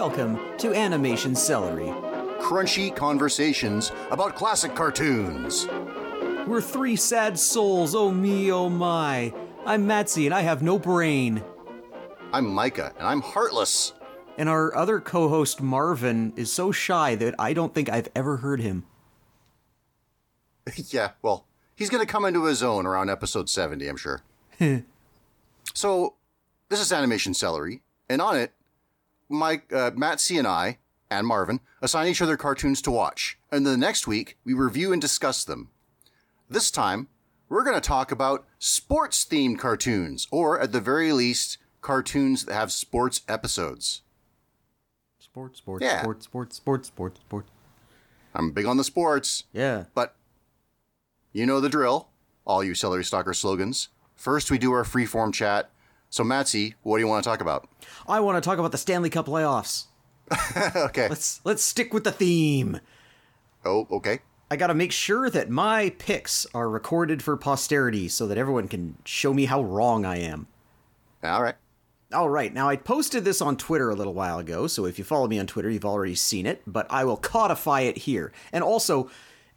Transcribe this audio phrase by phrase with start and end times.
[0.00, 1.88] welcome to Animation Celery.
[2.40, 5.66] Crunchy conversations about classic cartoons.
[6.46, 9.30] We're three sad souls, oh me, oh my.
[9.66, 11.44] I'm Matsy, and I have no brain.
[12.32, 13.92] I'm Micah, and I'm heartless.
[14.38, 18.38] And our other co host, Marvin, is so shy that I don't think I've ever
[18.38, 18.86] heard him.
[20.76, 21.44] yeah, well,
[21.76, 24.22] he's going to come into his own around episode 70, I'm sure.
[25.74, 26.14] so,
[26.70, 28.54] this is Animation Celery, and on it,
[29.30, 30.78] Mike, uh, Matt C, and I,
[31.10, 34.92] and Marvin, assign each other cartoons to watch, and then the next week, we review
[34.92, 35.70] and discuss them.
[36.48, 37.08] This time,
[37.48, 42.54] we're going to talk about sports themed cartoons, or at the very least, cartoons that
[42.54, 44.02] have sports episodes.
[45.18, 46.02] Sports, sports, Yeah.
[46.02, 47.50] sports, sports, sports, sports, sports.
[48.34, 49.84] I'm big on the sports, Yeah.
[49.94, 50.16] but
[51.32, 52.08] you know the drill,
[52.44, 53.88] all you celery stalker slogans.
[54.16, 55.70] First, we do our freeform chat.
[56.10, 57.68] So, Matsy, what do you want to talk about?
[58.08, 59.86] I want to talk about the Stanley Cup playoffs.
[60.76, 61.08] okay.
[61.08, 62.80] Let's let's stick with the theme.
[63.64, 64.20] Oh, okay.
[64.50, 68.66] I got to make sure that my picks are recorded for posterity so that everyone
[68.66, 70.48] can show me how wrong I am.
[71.22, 71.54] All right.
[72.12, 75.04] All right, now I posted this on Twitter a little while ago, so if you
[75.04, 78.32] follow me on Twitter, you've already seen it, but I will codify it here.
[78.52, 79.08] And also,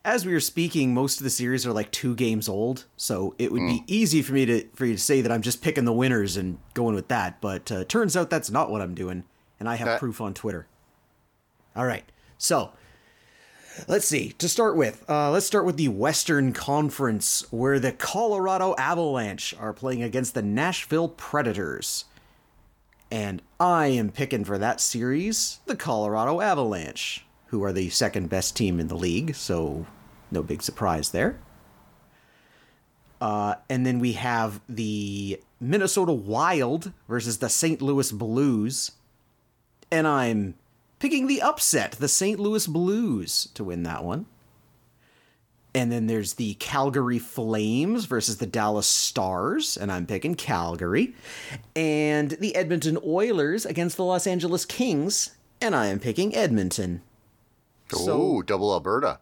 [0.05, 3.51] as we were speaking, most of the series are like two games old, so it
[3.51, 5.93] would be easy for me to for you to say that I'm just picking the
[5.93, 7.39] winners and going with that.
[7.39, 9.23] But uh, turns out that's not what I'm doing,
[9.59, 10.67] and I have That- proof on Twitter.
[11.75, 12.03] All right,
[12.37, 12.71] so
[13.87, 14.33] let's see.
[14.33, 19.73] To start with, uh, let's start with the Western Conference, where the Colorado Avalanche are
[19.73, 22.05] playing against the Nashville Predators.
[23.09, 27.23] And I am picking for that series the Colorado Avalanche,
[27.53, 29.86] who are the second best team in the league, so
[30.31, 31.40] no big surprise there.
[33.22, 37.80] Uh, and then we have the Minnesota Wild versus the St.
[37.80, 38.94] Louis Blues.
[39.91, 40.56] And I'm
[40.97, 42.40] picking the upset, the St.
[42.40, 44.25] Louis Blues, to win that one.
[45.75, 51.14] And then there's the Calgary Flames versus the Dallas Stars, and I'm picking Calgary.
[51.75, 57.03] And the Edmonton Oilers against the Los Angeles Kings, and I am picking Edmonton.
[57.97, 59.19] Oh, double Alberta.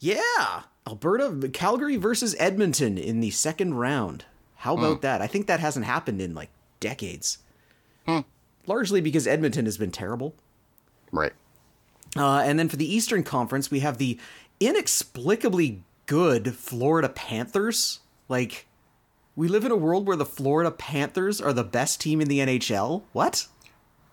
[0.00, 4.24] Yeah, Alberta, Calgary versus Edmonton in the second round.
[4.56, 5.22] How about that?
[5.22, 7.38] I think that hasn't happened in like decades.
[8.66, 10.34] Largely because Edmonton has been terrible.
[11.10, 11.32] Right.
[12.16, 14.18] Uh, and then for the Eastern Conference, we have the
[14.60, 18.00] inexplicably good Florida Panthers.
[18.28, 18.66] Like,
[19.36, 22.40] we live in a world where the Florida Panthers are the best team in the
[22.40, 23.04] NHL.
[23.12, 23.46] What?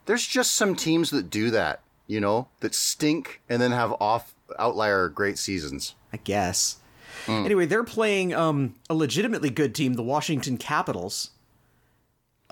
[0.05, 4.35] There's just some teams that do that, you know, that stink and then have off
[4.59, 5.95] outlier great seasons.
[6.13, 6.77] I guess.
[7.27, 11.31] Anyway, they're playing um, a legitimately good team, the Washington Capitals.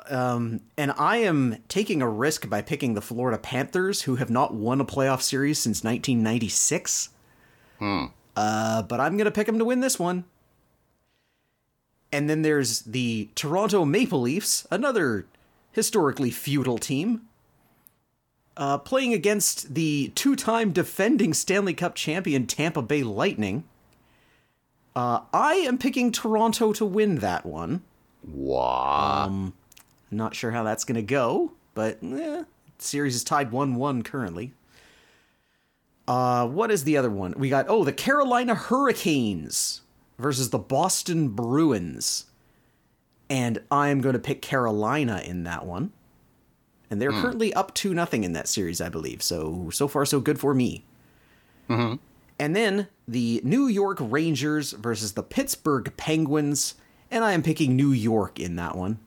[0.09, 4.53] Um, and I am taking a risk by picking the Florida Panthers, who have not
[4.53, 7.09] won a playoff series since 1996.
[8.35, 10.25] Uh, but I'm going to pick them to win this one.
[12.11, 15.25] And then there's the Toronto Maple Leafs, another
[15.71, 17.21] historically feudal team,
[18.57, 23.63] uh, playing against the two time defending Stanley Cup champion Tampa Bay Lightning.
[24.95, 27.81] Uh, I am picking Toronto to win that one.
[28.23, 29.51] Wow.
[30.11, 32.43] Not sure how that's going to go, but eh,
[32.77, 34.53] series is tied 1 1 currently.
[36.07, 37.33] Uh, what is the other one?
[37.37, 39.81] We got, oh, the Carolina Hurricanes
[40.19, 42.25] versus the Boston Bruins.
[43.29, 45.91] And I'm going to pick Carolina in that one.
[46.93, 49.23] And they're currently up to nothing in that series, I believe.
[49.23, 50.85] So, so far, so good for me.
[52.37, 56.75] And then the New York Rangers versus the Pittsburgh Penguins.
[57.09, 58.99] And I am picking New York in that one.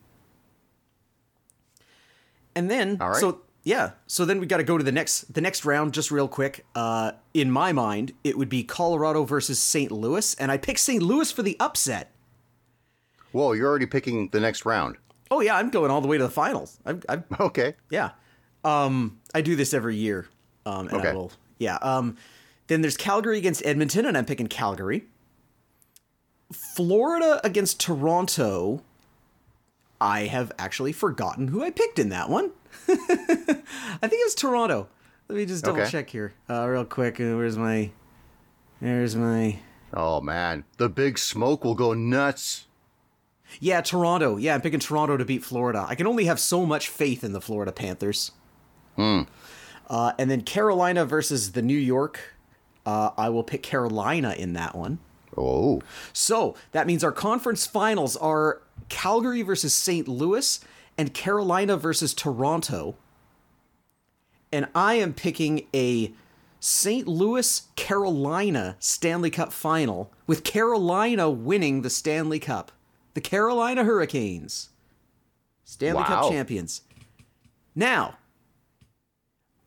[2.56, 3.20] And then, right.
[3.20, 6.10] so yeah, so then we got to go to the next the next round just
[6.10, 6.66] real quick.
[6.74, 9.92] Uh, in my mind, it would be Colorado versus St.
[9.92, 11.00] Louis, and I picked St.
[11.00, 12.10] Louis for the upset.
[13.30, 14.96] Whoa, you're already picking the next round.
[15.30, 16.78] Oh yeah, I'm going all the way to the finals.
[16.86, 17.74] I, I Okay.
[17.90, 18.10] yeah,
[18.64, 20.26] um, I do this every year.
[20.64, 21.12] Um, and I Okay.
[21.12, 21.76] will, yeah.
[21.76, 22.16] Um,
[22.66, 25.04] then there's Calgary against Edmonton, and I'm picking Calgary.
[26.52, 28.82] Florida against Toronto.
[30.00, 32.50] I have actually forgotten who I picked in that one.
[32.88, 34.88] I think it was Toronto.
[35.28, 35.90] Let me just double Okay.
[35.90, 37.18] check here, uh, real quick.
[37.18, 37.90] Where's my?
[38.80, 39.58] There's my.
[39.94, 42.65] Oh man, the big smoke will go nuts.
[43.60, 44.36] Yeah, Toronto.
[44.36, 45.84] Yeah, I'm picking Toronto to beat Florida.
[45.88, 48.32] I can only have so much faith in the Florida Panthers.
[48.98, 52.34] Uh, and then Carolina versus the New York.
[52.84, 54.98] Uh, I will pick Carolina in that one.
[55.36, 55.82] Oh,
[56.12, 60.08] So that means our conference finals are Calgary versus St.
[60.08, 60.60] Louis
[60.96, 62.96] and Carolina versus Toronto.
[64.52, 66.12] and I am picking a
[66.60, 67.06] St.
[67.06, 72.72] Louis Carolina Stanley Cup final with Carolina winning the Stanley Cup.
[73.16, 74.68] The Carolina Hurricanes,
[75.64, 76.06] Stanley Wow.
[76.06, 76.82] Cup champions.
[77.74, 78.18] Now,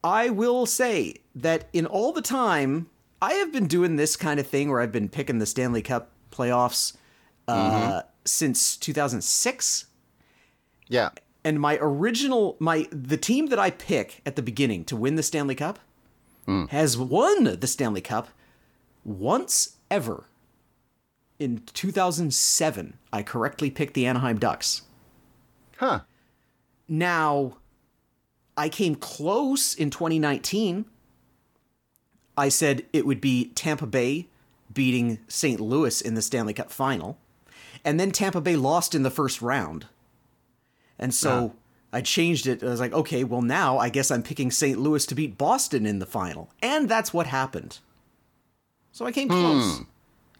[0.04, 4.46] I will say that in all the time, I have been doing this kind of
[4.46, 6.96] thing where I've been picking the Stanley Cup playoffs
[7.48, 9.86] uh, since 2006
[10.88, 11.10] Yeah.
[11.44, 15.24] and my original my the team that I pick at the beginning to win the
[15.24, 15.80] Stanley Cup
[16.70, 18.28] has won the Stanley Cup
[19.04, 20.26] once ever.
[21.40, 24.84] In 2007, I correctly picked the Anaheim Ducks.
[25.78, 26.02] Huh.
[26.88, 27.58] Now,
[28.58, 30.84] I came close in 2019.
[32.38, 34.28] I said it would be Tampa Bay
[34.74, 35.62] beating St.
[35.62, 37.18] Louis in the Stanley Cup final.
[37.86, 39.86] And then Tampa Bay lost in the first round.
[40.98, 41.56] And so
[41.94, 42.62] I changed it.
[42.62, 44.78] I was like, okay, well, now I guess I'm picking St.
[44.78, 46.50] Louis to beat Boston in the final.
[46.62, 47.80] And that's what happened.
[48.92, 49.34] So I came hmm.
[49.34, 49.82] close.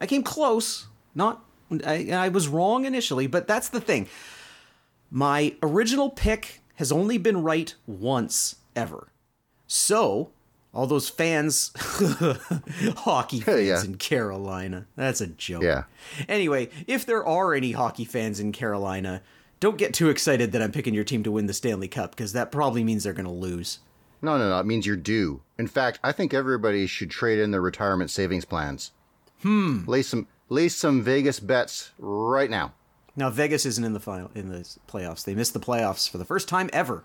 [0.00, 0.86] I came close.
[1.14, 1.44] Not,
[1.86, 4.08] I, I was wrong initially, but that's the thing.
[5.10, 9.08] My original pick has only been right once ever.
[9.66, 10.30] So,
[10.72, 11.72] all those fans,
[12.98, 13.84] hockey fans Yeah.
[13.84, 15.62] in Carolina, that's a joke.
[15.62, 15.84] Yeah.
[16.28, 19.22] Anyway, if there are any hockey fans in Carolina,
[19.58, 22.32] don't get too excited that I'm picking your team to win the Stanley Cup because
[22.32, 23.80] that probably means they're going to lose.
[24.22, 24.58] No, no, no.
[24.60, 25.42] It means you're due.
[25.58, 28.92] In fact, I think everybody should trade in their retirement savings plans.
[29.42, 29.84] Hmm.
[29.86, 32.74] Lay some lay some Vegas bets right now.
[33.16, 35.24] Now Vegas isn't in the final in the playoffs.
[35.24, 37.04] They missed the playoffs for the first time ever.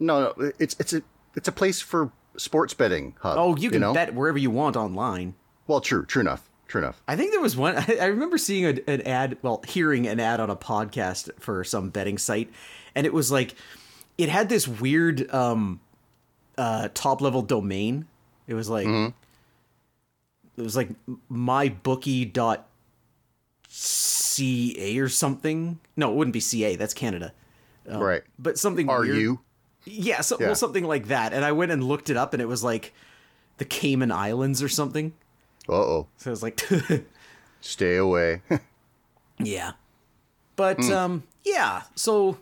[0.00, 0.52] No, no.
[0.58, 1.02] It's it's a
[1.36, 3.38] it's a place for sports betting hub.
[3.38, 3.94] Oh, you can know?
[3.94, 5.34] bet wherever you want online.
[5.66, 7.02] Well, true, true enough, true enough.
[7.06, 7.76] I think there was one.
[7.88, 11.64] I, I remember seeing a, an ad, well, hearing an ad on a podcast for
[11.64, 12.50] some betting site,
[12.94, 13.54] and it was like,
[14.18, 15.80] it had this weird um,
[16.58, 18.06] uh, top level domain.
[18.46, 18.86] It was like,
[20.56, 20.88] it was like
[21.30, 22.64] mybookie.ca
[24.98, 25.78] or something.
[25.96, 26.76] No, it wouldn't be CA.
[26.76, 27.32] That's Canada.
[27.88, 28.22] right.
[28.38, 28.88] But something.
[28.88, 29.16] Are weird.
[29.16, 29.40] you?
[29.84, 30.46] Yeah, so, Yeah.
[30.46, 31.32] well, something like that.
[31.32, 32.92] And I went and looked it up, and it was like
[33.58, 35.12] the Cayman Islands or something.
[35.68, 36.06] Uh oh.
[36.16, 36.60] So I was like.
[37.60, 38.42] Stay away.
[39.40, 39.72] Yeah.
[40.54, 42.38] But um yeah, so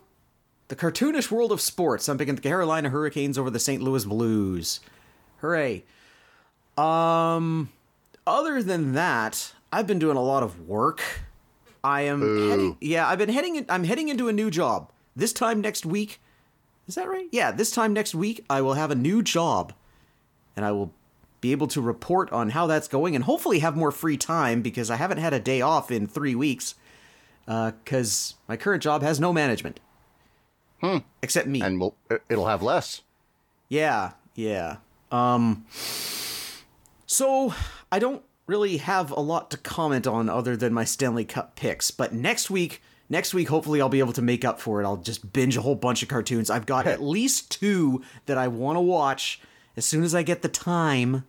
[0.67, 2.07] the cartoonish world of sports.
[2.07, 3.81] I'm picking the Carolina Hurricanes over the St.
[3.81, 4.79] Louis Blues.
[5.41, 5.83] Hooray.
[6.77, 7.69] Um
[8.25, 11.01] other than that, I've been doing a lot of work.
[11.83, 14.91] I am heading Yeah, I've been heading in, I'm heading into a new job.
[15.15, 16.19] This time next week.
[16.87, 17.27] Is that right?
[17.31, 19.73] Yeah, this time next week I will have a new job.
[20.55, 20.91] And I will
[21.41, 24.89] be able to report on how that's going and hopefully have more free time because
[24.89, 26.75] I haven't had a day off in 3 weeks
[27.45, 29.79] because my current job has no management.
[30.79, 30.99] Hmm.
[31.21, 31.61] Except me.
[31.61, 33.01] and we'll, it- it'll have less.
[33.69, 34.77] yeah, yeah.
[35.11, 35.65] Um,
[37.05, 37.53] so
[37.93, 41.91] I don't really have a lot to comment on other than my Stanley Cup picks.
[41.91, 44.85] But next week, next week, hopefully I'll be able to make up for it.
[44.85, 46.49] I'll just binge a whole bunch of cartoons.
[46.49, 49.39] I've got at least two that I want to watch
[49.77, 51.23] as soon as I get the time.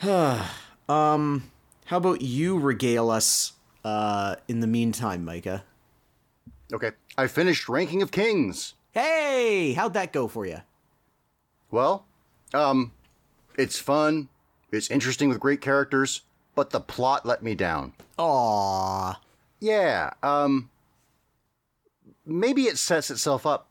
[0.88, 1.50] um,
[1.84, 3.52] how about you regale us
[3.84, 5.64] uh, in the meantime, Micah?
[6.72, 6.92] Okay.
[7.18, 8.72] I finished Ranking of Kings.
[8.92, 10.62] Hey, how'd that go for you?
[11.70, 12.06] Well,
[12.54, 12.92] um,
[13.58, 14.30] it's fun.
[14.72, 16.22] It's interesting with great characters,
[16.54, 17.92] but the plot let me down.
[18.18, 19.16] Aww.
[19.60, 20.70] Yeah, um,
[22.24, 23.66] maybe it sets itself up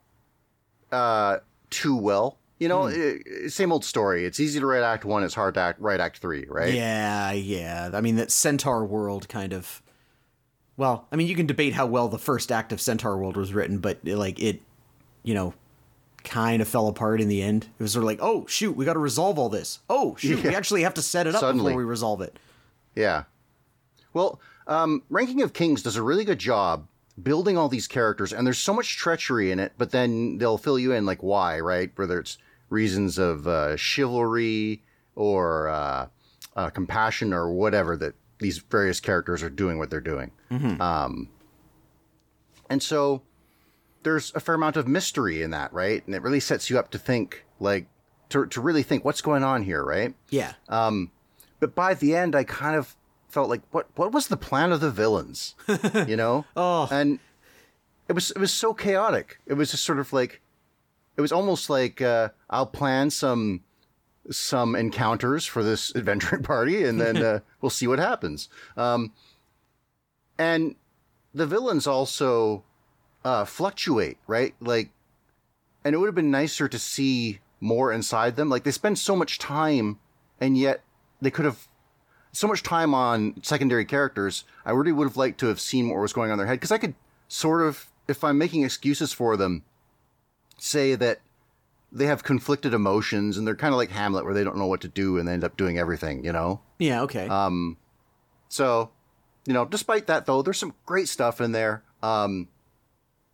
[0.92, 1.38] uh,
[1.70, 2.38] too well.
[2.60, 4.26] You know, i- same old story.
[4.26, 5.24] It's easy to write Act One.
[5.24, 6.74] It's hard to act, write Act Three, right?
[6.74, 7.90] Yeah, yeah.
[7.94, 9.82] I mean, that Centaur World kind of.
[10.76, 13.54] Well, I mean, you can debate how well the first act of Centaur World was
[13.54, 14.62] written, but like it,
[15.24, 15.54] you know,
[16.24, 17.68] kind of fell apart in the end.
[17.80, 19.80] It was sort of like, oh shoot, we got to resolve all this.
[19.90, 21.72] Oh shoot, we actually have to set it up Suddenly.
[21.72, 22.38] before we resolve it.
[22.96, 23.24] Yeah.
[24.14, 26.88] Well, um, Ranking of Kings does a really good job
[27.22, 30.80] building all these characters, and there's so much treachery in it, but then they'll fill
[30.80, 31.92] you in like why, right?
[31.96, 32.38] Whether it's
[32.70, 34.84] reasons of uh, chivalry
[35.16, 36.08] or uh,
[36.56, 40.32] uh, compassion or whatever that these various characters are doing what they're doing.
[40.80, 41.30] Um,
[42.70, 43.22] and so
[44.04, 46.06] there's a fair amount of mystery in that, right?
[46.06, 47.88] And it really sets you up to think, like,
[48.30, 50.14] to, to really think what's going on here, right?
[50.30, 50.54] Yeah.
[50.68, 51.12] Um,
[51.60, 52.96] but by the end i kind of
[53.28, 55.56] felt like what what was the plan of the villains
[56.08, 56.88] you know Oh.
[56.90, 57.20] and
[58.08, 60.42] it was it was so chaotic it was just sort of like
[61.18, 63.62] it was almost like uh, i'll plan some
[64.32, 69.12] some encounters for this adventuring party and then uh, we'll see what happens um,
[70.38, 70.76] and
[71.34, 72.64] the villains also
[73.26, 74.90] uh, fluctuate right like
[75.84, 78.50] and it would have been nicer to see more inside them.
[78.50, 80.00] Like they spend so much time,
[80.40, 80.84] and yet
[81.22, 81.68] they could have
[82.32, 84.44] so much time on secondary characters.
[84.66, 86.56] I really would have liked to have seen what was going on in their head
[86.56, 86.96] because I could
[87.28, 89.64] sort of, if I'm making excuses for them,
[90.58, 91.22] say that
[91.92, 94.82] they have conflicted emotions and they're kind of like Hamlet, where they don't know what
[94.82, 96.24] to do and they end up doing everything.
[96.24, 96.62] You know.
[96.78, 97.02] Yeah.
[97.04, 97.28] Okay.
[97.28, 97.78] Um,
[98.48, 98.92] so,
[99.46, 101.84] you know, despite that though, there's some great stuff in there.
[102.04, 102.48] Um,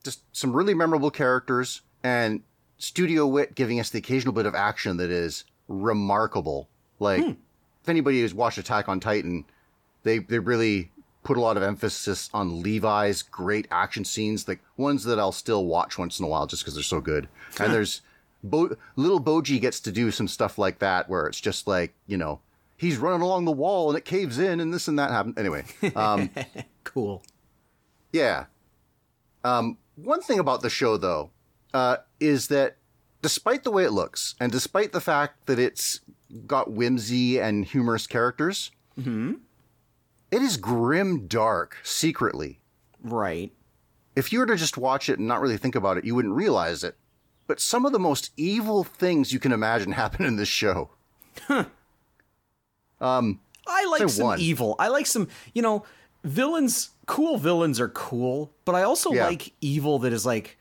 [0.05, 2.41] just some really memorable characters and
[2.77, 6.69] Studio Wit giving us the occasional bit of action that is remarkable.
[7.00, 9.43] Like, if anybody has watched Attack on Titan,
[10.03, 10.91] they they really
[11.24, 15.65] put a lot of emphasis on Levi's great action scenes, like ones that I'll still
[15.65, 17.27] watch once in a while just because they're so good.
[17.59, 18.01] And there's
[18.43, 22.15] Bo- little Bojji gets to do some stuff like that where it's just like you
[22.17, 22.39] know
[22.77, 25.38] he's running along the wall and it caves in and this and that happens.
[25.38, 26.29] Anyway, um,
[26.83, 27.24] cool.
[28.13, 28.45] yeah.
[29.43, 31.31] Um, one thing about the show, though,
[31.73, 32.77] uh, is that
[33.21, 36.01] despite the way it looks, and despite the fact that it's
[36.45, 42.59] got whimsy and humorous characters, it is grim dark secretly.
[43.03, 43.51] Right.
[44.15, 46.33] If you were to just watch it and not really think about it, you wouldn't
[46.33, 46.95] realize it.
[47.47, 50.89] But some of the most evil things you can imagine happen in this show.
[53.01, 54.39] Um, I like some one.
[54.39, 54.75] evil.
[54.79, 55.83] I like some, you know,
[56.25, 56.89] villains.
[57.05, 59.27] Cool villains are cool, but I also Yeah.
[59.27, 60.58] like evil that is like,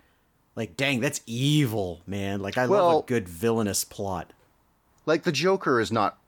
[0.56, 2.40] like, dang, that's evil, man.
[2.40, 4.32] Like I love a good villainous plot.
[5.06, 6.18] like the Joker is not.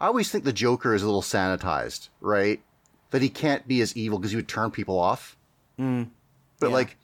[0.00, 2.62] I always think the Joker is a little sanitized, right?
[3.10, 5.36] That he can't be as evil because he would turn people off.
[5.76, 6.04] Hmm.
[6.60, 6.74] but yeah.
[6.74, 6.96] like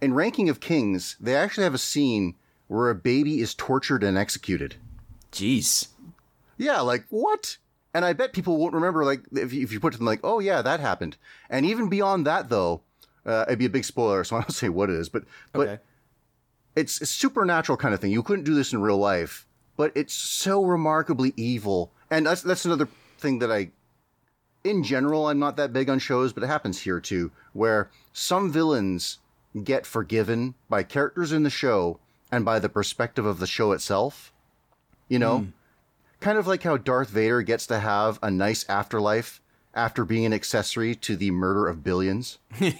[0.00, 2.34] in Ranking of Kings, they actually have a scene
[2.68, 4.76] where a baby is tortured and executed.
[5.32, 5.88] Jeez.
[6.58, 7.58] Yeah, like what?
[7.96, 9.06] And I bet people won't remember.
[9.06, 11.16] Like if you, if you put to them like, oh yeah, that happened.
[11.48, 12.82] And even beyond that, though,
[13.24, 15.08] uh, it'd be a big spoiler, so I don't say what it is.
[15.08, 15.24] But
[15.54, 15.82] but Okay.
[16.74, 18.10] it's a supernatural kind of thing.
[18.12, 19.46] You couldn't do this in real life,
[19.78, 21.90] but it's so remarkably evil.
[22.10, 22.86] And that's that's another
[23.16, 23.70] thing that I
[24.62, 28.52] in general I'm not that big on shows, but it happens here too, where some
[28.52, 29.20] villains
[29.64, 31.98] get forgiven by characters in the show
[32.30, 34.34] and by the perspective of the show itself.
[35.08, 35.46] You know?
[36.26, 39.40] Kind of like how Darth Vader gets to have a nice afterlife
[39.72, 42.38] after being an accessory to the murder of billions.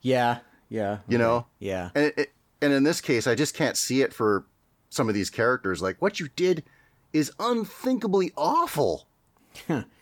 [0.00, 0.38] Yeah.
[0.68, 0.98] Yeah.
[1.08, 1.46] You know?
[1.58, 1.90] Yeah.
[1.96, 4.46] And it, it, and in this case, I just can't see it for
[4.88, 5.82] some of these characters.
[5.82, 6.62] Like what you did
[7.12, 9.08] is unthinkably awful.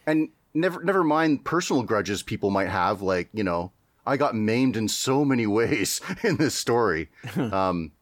[0.07, 3.01] and never never mind personal grudges people might have.
[3.01, 3.73] Like you know,
[4.07, 7.09] I got maimed in so many ways in this story.
[7.37, 7.93] um.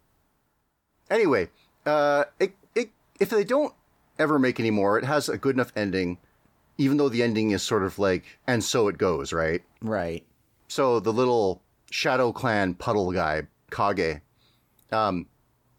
[1.08, 1.50] Anyway,
[1.86, 2.90] uh, it, it
[3.20, 3.72] if they don't
[4.18, 4.98] ever make anymore.
[4.98, 6.18] it has a good enough ending.
[6.76, 9.62] Even though the ending is sort of like, and so it goes, right?
[9.82, 10.24] Right.
[10.68, 11.60] so the little
[11.90, 14.20] Shadow Clan puddle guy, Kage,
[14.92, 15.26] um,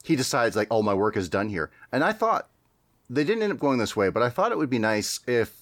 [0.03, 1.71] he decides like, oh, my work is done here.
[1.91, 2.49] And I thought
[3.09, 5.61] they didn't end up going this way, but I thought it would be nice if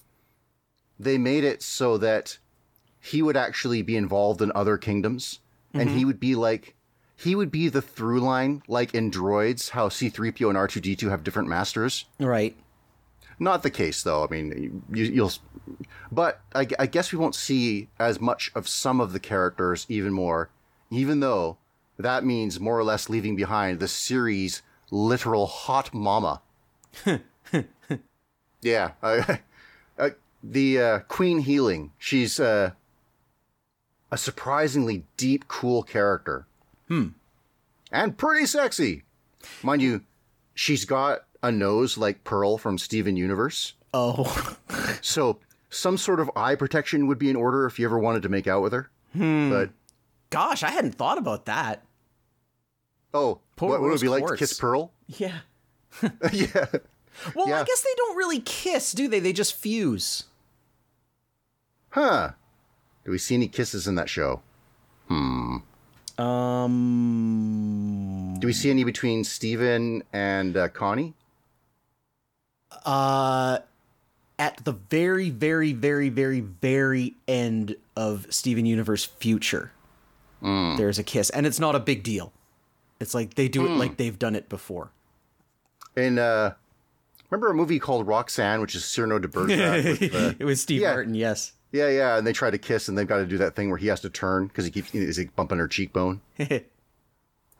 [0.98, 2.38] they made it so that
[3.00, 5.38] he would actually be involved in other kingdoms,
[5.72, 6.74] and he would be like,
[7.14, 11.48] he would be the through line, like in Droids, how C-3PO and R2D2 have different
[11.48, 12.06] masters.
[12.18, 12.56] Right.
[13.38, 14.24] Not the case, though.
[14.24, 15.32] I mean, you, you'll,
[16.10, 20.12] but I, I guess we won't see as much of some of the characters even
[20.12, 20.50] more,
[20.90, 21.58] even though
[21.98, 26.40] that means more or less leaving behind the series' literal hot mama.
[28.62, 29.40] yeah, I,
[29.98, 30.10] uh,
[30.42, 31.92] the uh, Queen Hilling.
[31.98, 32.72] She's uh,
[34.10, 36.46] a surprisingly deep, cool character.
[36.88, 37.08] Hmm.
[37.92, 39.04] And pretty sexy,
[39.62, 40.02] mind you.
[40.54, 43.74] She's got a nose like Pearl from Steven Universe.
[43.94, 44.56] Oh.
[45.00, 45.38] So
[45.70, 48.46] some sort of eye protection would be in order if you ever wanted to make
[48.48, 48.90] out with her.
[49.14, 49.70] But
[50.30, 51.84] Gosh, I hadn't thought about that.
[53.14, 54.92] oh, Poor what would it be like to kiss Pearl?
[55.06, 55.38] Yeah.
[56.32, 56.66] yeah.
[57.34, 59.20] Well, I guess they don't really kiss, do they?
[59.20, 60.24] They just fuse.
[61.90, 62.32] Huh.
[63.04, 64.42] Do we see any kisses in that show?
[65.08, 65.56] Hmm.
[66.18, 68.36] Um.
[68.38, 71.14] Do we see any between Steven and uh, Connie?
[72.84, 73.58] Uh,
[74.38, 79.72] at the very, very, very, very, very end of Steven Universe Future,
[80.40, 82.32] there's a kiss, and it's not a big deal.
[83.00, 84.90] It's like they do it like they've done it before.
[85.96, 86.54] In uh,
[87.30, 90.00] remember a movie called Roxanne, which is Cyrano de Bergerac?
[90.00, 90.92] with, uh, it was Steve yeah.
[90.92, 91.52] Martin, yes.
[91.72, 93.78] yeah, yeah, and they try to kiss, and they've got to do that thing where
[93.78, 96.20] he has to turn because he keeps is he bumping her cheekbone.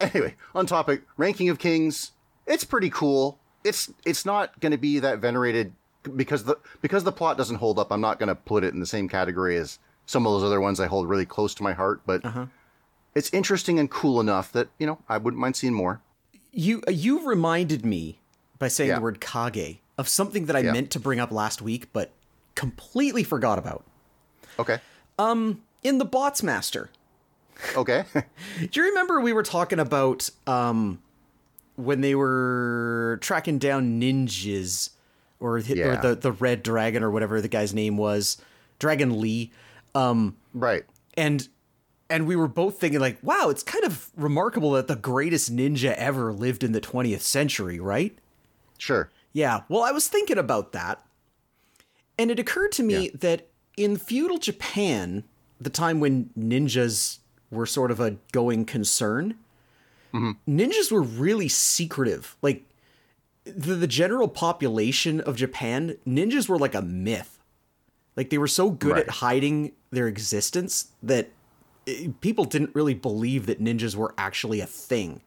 [0.01, 2.13] Anyway, on topic, ranking of kings.
[2.47, 3.39] It's pretty cool.
[3.65, 5.73] It's it's not going to be that venerated
[6.17, 7.91] because the because the plot doesn't hold up.
[7.91, 10.61] I'm not going to put it in the same category as some of those other
[10.61, 12.01] ones I hold really close to my heart.
[12.07, 12.47] But uh-huh.
[13.15, 16.01] it's interesting and cool enough that you know I wouldn't mind seeing more.
[16.53, 18.19] you you reminded me
[18.59, 18.97] by saying Yeah.
[18.97, 20.73] the word kage of something that I Yeah.
[20.73, 22.13] meant to bring up last week, but
[22.55, 23.85] completely forgot about.
[24.59, 24.79] Okay.
[25.19, 26.91] Um, in the Bots Master,
[27.77, 28.05] Okay.
[28.15, 31.01] do you remember we were talking about um,
[31.79, 34.91] when they were tracking down ninjas
[35.39, 38.37] or, hit, or the, the Red Dragon or whatever the guy's name was,
[38.81, 39.53] Dragon Lee,
[39.95, 40.85] um, right.
[41.17, 41.49] and
[42.11, 45.95] and we were both thinking like, wow, it's kind of remarkable that the greatest ninja
[45.95, 48.19] ever lived in the 20th century, right?
[48.79, 49.11] Sure.
[49.33, 51.05] Yeah, well, I was thinking about that.
[52.19, 53.11] And it occurred to me Yeah.
[53.21, 55.25] that in feudal Japan,
[55.61, 57.19] the time when ninjas
[57.51, 59.35] were sort of a going concern,
[60.15, 62.37] ninjas were really secretive.
[62.43, 62.65] Like,
[63.45, 67.39] the, the general population of Japan, ninjas were like a myth.
[68.17, 71.31] Like, they were so good at hiding their existence that
[71.87, 75.21] eh, people didn't really believe that ninjas were actually a thing.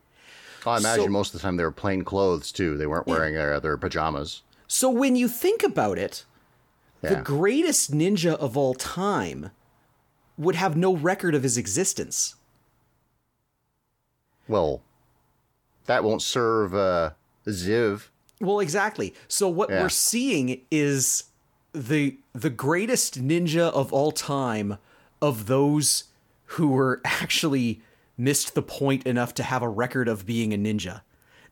[0.65, 2.77] I imagine So- most of the time they were plain clothes too.
[2.77, 4.43] They weren't wearing their, their pajamas.
[4.67, 6.25] So when you think about it,
[7.01, 9.49] the greatest ninja of all time
[10.37, 12.35] would have no record of his existence.
[14.47, 14.81] Well,
[15.85, 17.11] that won't serve uh,
[17.47, 18.07] Ziv.
[18.39, 19.13] Well, exactly.
[19.27, 19.81] So what Yeah.
[19.81, 21.25] we're seeing is
[21.73, 24.77] the the greatest ninja of all time
[25.21, 26.05] of those
[26.45, 27.81] who were actually
[28.17, 31.01] missed the point enough to have a record of being a ninja.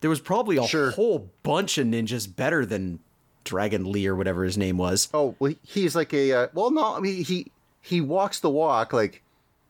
[0.01, 0.91] There was probably a Sure.
[0.91, 2.99] whole bunch of ninjas better than
[3.43, 5.09] Dragon Lee or whatever his name was.
[5.13, 7.47] Oh, well, he's like a uh, well, no, I mean he
[7.81, 9.23] he walks the walk, like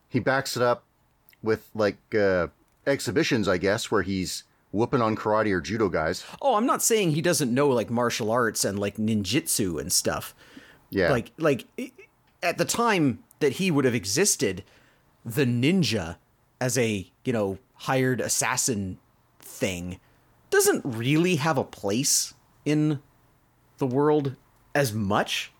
[0.08, 0.82] he backs it up
[1.42, 2.48] with like uh,
[2.86, 6.24] exhibitions, I guess, where he's whooping on karate or judo guys.
[6.40, 10.34] Oh, I'm not saying he doesn't know like martial arts and like ninjutsu and stuff.
[10.90, 11.66] Yeah, Like like
[12.42, 14.64] at the time that he would have existed,
[15.24, 16.16] the ninja
[16.60, 18.98] as a, you know, hired assassin
[19.40, 19.98] thing
[20.50, 23.00] doesn't really have a place in
[23.78, 24.34] the world
[24.74, 25.52] as much.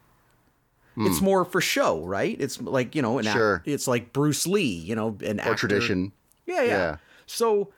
[0.96, 1.06] Hmm.
[1.06, 2.36] It's more for show, right?
[2.40, 3.62] It's like, you know, an act- Sure.
[3.64, 5.54] it's like Bruce Lee, you know, an or actor.
[5.68, 6.12] tradition.
[6.46, 6.66] Yeah, yeah.
[6.66, 6.96] Yeah.
[7.32, 7.68] So,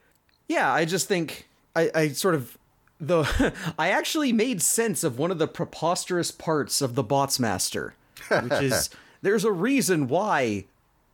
[0.49, 2.57] yeah, I just think I, I sort of
[2.99, 7.95] the I actually made sense of one of the preposterous parts of the Bots Master,
[8.29, 8.91] which is
[9.23, 10.65] there's a reason why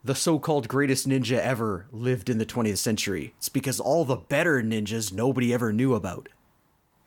[0.04, 3.34] the so-called greatest ninja ever lived in the 20th century.
[3.38, 6.28] It's because all the better ninjas nobody ever knew about.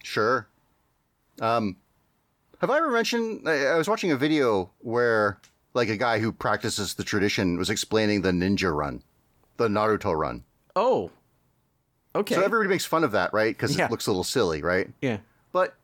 [0.04, 0.48] Sure.
[1.40, 1.78] Um,
[2.60, 3.48] have I ever mentioned?
[3.48, 5.40] I, I was watching a video where
[5.74, 9.02] like a guy who practices the tradition was explaining the ninja run,
[9.56, 10.44] the Naruto run.
[10.76, 11.12] Oh.
[12.16, 12.36] Okay.
[12.36, 13.56] So everybody makes fun of that, right?
[13.56, 13.86] Because Yeah.
[13.86, 14.90] it looks a little silly, right?
[15.02, 15.18] yeah.
[15.52, 15.76] But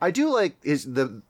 [0.00, 1.22] I do like is the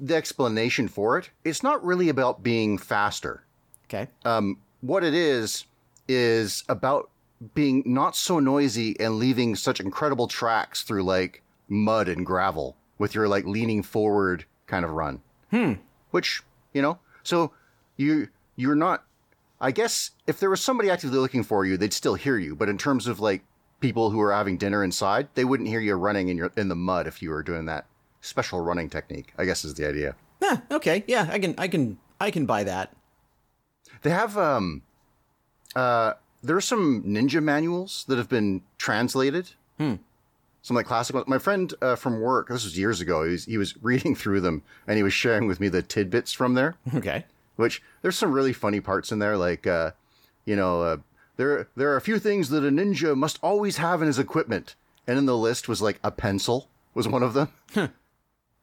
[0.00, 1.30] the explanation for it.
[1.44, 3.44] It's not really about being faster.
[3.86, 4.08] Okay.
[4.24, 5.64] Um, what it is
[6.08, 7.10] is about
[7.54, 13.14] being not so noisy and leaving such incredible tracks through like mud and gravel with
[13.14, 15.20] your like leaning forward kind of run.
[15.50, 15.74] Hmm.
[16.10, 16.42] Which
[16.72, 17.52] you know, so
[17.96, 19.04] you you're not.
[19.60, 22.56] I guess if there was somebody actively looking for you, they'd still hear you.
[22.56, 23.42] But in terms of like
[23.80, 26.74] people who are having dinner inside, they wouldn't hear you running in your in the
[26.76, 27.86] mud if you were doing that
[28.20, 29.32] special running technique.
[29.38, 30.14] I guess is the idea.
[30.42, 31.04] Yeah, okay.
[31.06, 32.92] Yeah, I can I can I can buy that.
[34.02, 34.82] They have um
[35.76, 39.50] uh there are some ninja manuals that have been translated.
[39.78, 39.96] Hmm.
[40.62, 41.26] Some like classic ones.
[41.26, 44.40] My friend uh, from work, this was years ago, he was, he was reading through
[44.42, 47.24] them and he was sharing with me the tidbits from there, Okay.
[47.56, 49.38] which there's some really funny parts in there.
[49.38, 49.92] Like, uh,
[50.44, 50.96] you know, uh,
[51.40, 54.74] there, there are a few things that a ninja must always have in his equipment.
[55.06, 57.48] And in the list was like a pencil was one of them.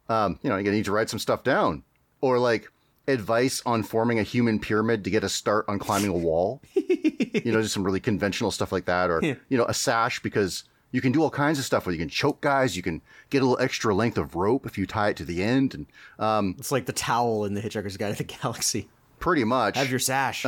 [0.09, 1.83] um, you know, you need to write some stuff down.
[2.21, 2.71] Or like
[3.07, 6.61] advice on forming a human pyramid to get a start on climbing a wall.
[6.75, 9.09] you know, just some really conventional stuff like that.
[9.09, 11.99] Or, you know, a sash because you can do all kinds of stuff where you
[11.99, 15.09] can choke guys, you can get a little extra length of rope if you tie
[15.09, 15.73] it to the end.
[15.73, 15.85] And
[16.19, 18.87] um, It's like the towel in the Hitchhiker's Guide to the Galaxy.
[19.19, 19.77] pretty much.
[19.77, 20.45] Have your sash.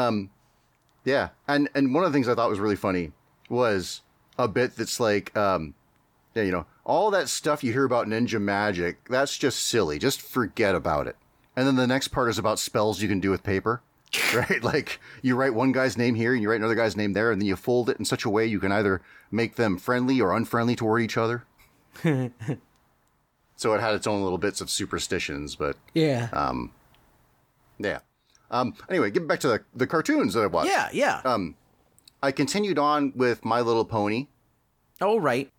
[1.10, 3.14] Yeah, and and one of the things I thought was really funny
[3.50, 4.02] was
[4.38, 5.74] a bit that's like, um,
[6.36, 9.98] yeah, you know, all that stuff you hear about ninja magic, that's just silly.
[9.98, 11.16] Just forget about it.
[11.56, 13.82] And then the next part is about spells you can do with paper,
[14.36, 14.64] right?
[14.64, 17.42] like you write one guy's name here, and you write another guy's name there, and
[17.42, 20.36] then you fold it in such a way you can either make them friendly or
[20.36, 21.44] unfriendly toward each other.
[22.04, 26.30] so it had its own little bits of superstitions, but yeah.
[27.80, 28.00] yeah.
[28.52, 30.70] Um, anyway, getting back to the, the cartoons that I watched.
[30.70, 31.22] yeah, yeah.
[31.24, 31.56] um,
[32.22, 34.28] I continued on with My Little Pony.
[35.02, 35.52] oh, right.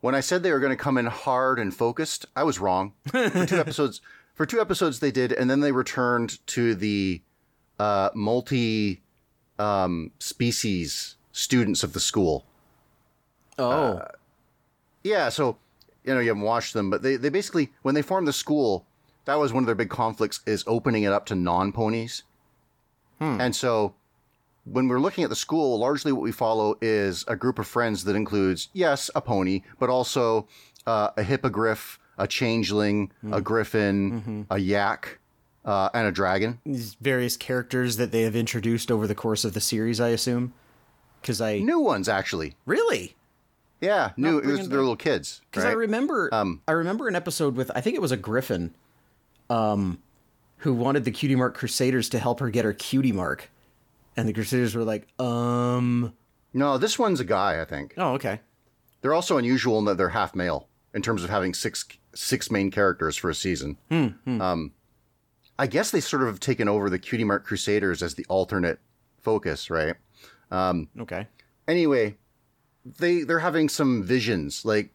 [0.00, 2.94] When I said they were going to come in hard and focused, I was wrong.
[3.10, 4.00] For two episodes,
[4.34, 7.20] for two episodes they did, and then they returned to the
[7.78, 9.02] uh, multi
[9.58, 12.46] um, species students of the school.
[13.58, 14.00] Oh.
[15.02, 15.58] Yeah, so
[16.04, 18.86] you know you haven't watched them, but they they basically when they formed the school,
[19.26, 22.22] that was one of their big conflicts is opening it up to non ponies,
[23.20, 23.94] and so
[24.64, 28.04] when we're looking at the school, largely what we follow is a group of friends
[28.04, 30.46] that includes yes a pony, but also
[30.86, 35.18] uh, a hippogriff, a changeling, a griffin, a yak,
[35.64, 36.58] uh, and a dragon.
[36.64, 40.52] These various characters that they have introduced over the course of the series, I assume.
[41.20, 42.54] Because I New ones actually.
[42.64, 43.14] really
[43.80, 44.38] Yeah, new.
[44.38, 45.42] It was, they're little kids.
[45.50, 45.70] because right?
[45.70, 48.74] I remember um, I remember an episode with I think it was a griffin,
[49.50, 49.98] um,
[50.60, 53.50] who wanted the Cutie Mark Crusaders to help her get her Cutie Mark,
[54.16, 56.12] and the Crusaders were like, um,
[56.54, 57.60] no, this one's a guy.
[57.60, 57.94] I think.
[57.96, 58.40] oh okay,
[59.00, 62.70] They're also unusual in that they're half male in terms of having six six main
[62.70, 63.76] characters for a season.
[63.90, 64.72] hmm Um,
[65.58, 68.78] I guess they sort of have taken over the Cutie Mark Crusaders as the alternate
[69.20, 69.94] focus, right?
[70.50, 71.28] Um, okay,
[71.68, 72.16] Anyway,
[72.84, 74.90] they they're having some visions, like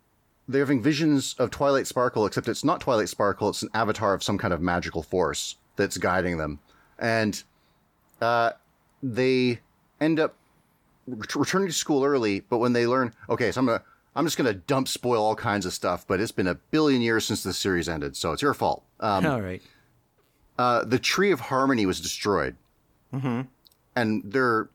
[0.47, 4.23] they're having visions of Twilight Sparkle, except it's not Twilight Sparkle; it's an avatar of
[4.23, 6.59] some kind of magical force that's guiding them,
[6.99, 7.43] and
[8.21, 8.51] uh,
[9.01, 9.59] they
[9.99, 10.35] end up
[11.07, 12.41] ret- returning to school early.
[12.41, 13.83] But when they learn, okay, so I'm gonna
[14.15, 17.25] I'm just gonna dump spoil all kinds of stuff, but it's been a billion years
[17.25, 18.83] since the series ended, so it's your fault.
[18.99, 19.63] Um, all right,
[20.59, 22.55] uh, the tree of harmony was destroyed,
[23.13, 23.41] mm-hmm.
[23.95, 24.69] and they're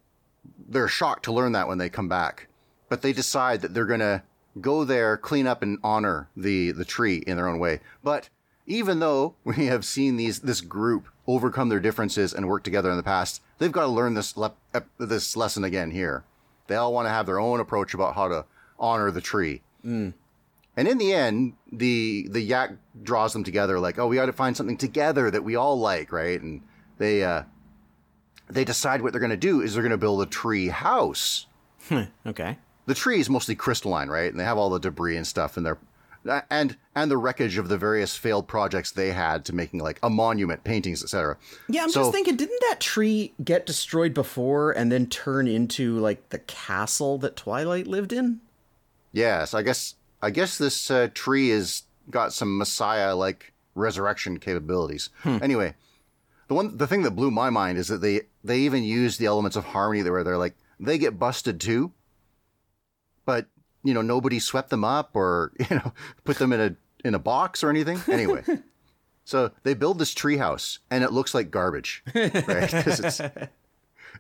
[0.69, 2.49] they're shocked to learn that when they come back.
[2.89, 4.25] But they decide that they're gonna
[4.61, 7.81] go there, clean up, and honor the the tree in their own way.
[8.03, 8.29] But
[8.67, 12.97] even though we have seen these this group overcome their differences and work together in
[12.97, 14.55] the past, they've got to learn this le-
[14.99, 16.25] this lesson again here.
[16.67, 18.45] They all want to have their own approach about how to
[18.79, 19.63] honor the tree.
[20.77, 22.71] And in the end, the the yak
[23.03, 23.79] draws them together.
[23.81, 26.41] Like, oh, we got to find something together that we all like, right?
[26.41, 26.63] And
[26.99, 27.43] they uh,
[28.49, 31.47] they decide what they're going to do is they're going to build a tree house.
[32.27, 34.31] okay, The tree is mostly crystalline, right?
[34.31, 35.79] And they have all the debris and stuff in there,
[36.51, 40.11] and and the wreckage of the various failed projects they had to making like a
[40.11, 41.37] monument, paintings, etc.
[41.69, 41.83] yeah.
[41.83, 46.29] I'm So- just thinking, didn't that tree get destroyed before and then turn into like
[46.31, 48.41] the castle that Twilight lived in?
[49.13, 55.11] Yes, I guess I guess this uh, tree has got some messiah like resurrection capabilities.
[55.25, 55.75] Anyway,
[56.49, 59.27] the one the thing that blew my mind is that they they even use the
[59.27, 61.93] elements of harmony where they're like they get busted too,
[63.25, 63.47] but
[63.83, 65.93] you know nobody swept them up or you know
[66.25, 68.01] put them in a in a box or anything.
[68.11, 68.43] Anyway.
[69.23, 72.69] So they build this treehouse, and it looks like garbage, right?
[72.69, 73.21] 'Cause it's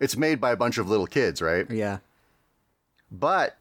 [0.01, 1.69] it's made by a bunch of little kids, right?
[1.69, 1.99] Yeah,
[3.11, 3.57] But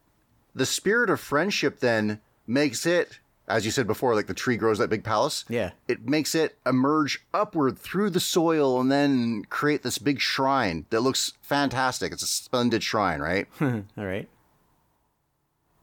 [0.54, 4.78] the spirit of friendship then makes it, as you said before, like the tree grows
[4.78, 5.43] that big palace.
[5.49, 5.71] yeah.
[5.88, 11.02] It makes it emerge upward through the soil and then create this big shrine that
[11.02, 12.12] looks fantastic.
[12.12, 13.47] It's a splendid shrine, right?
[13.62, 14.30] all right.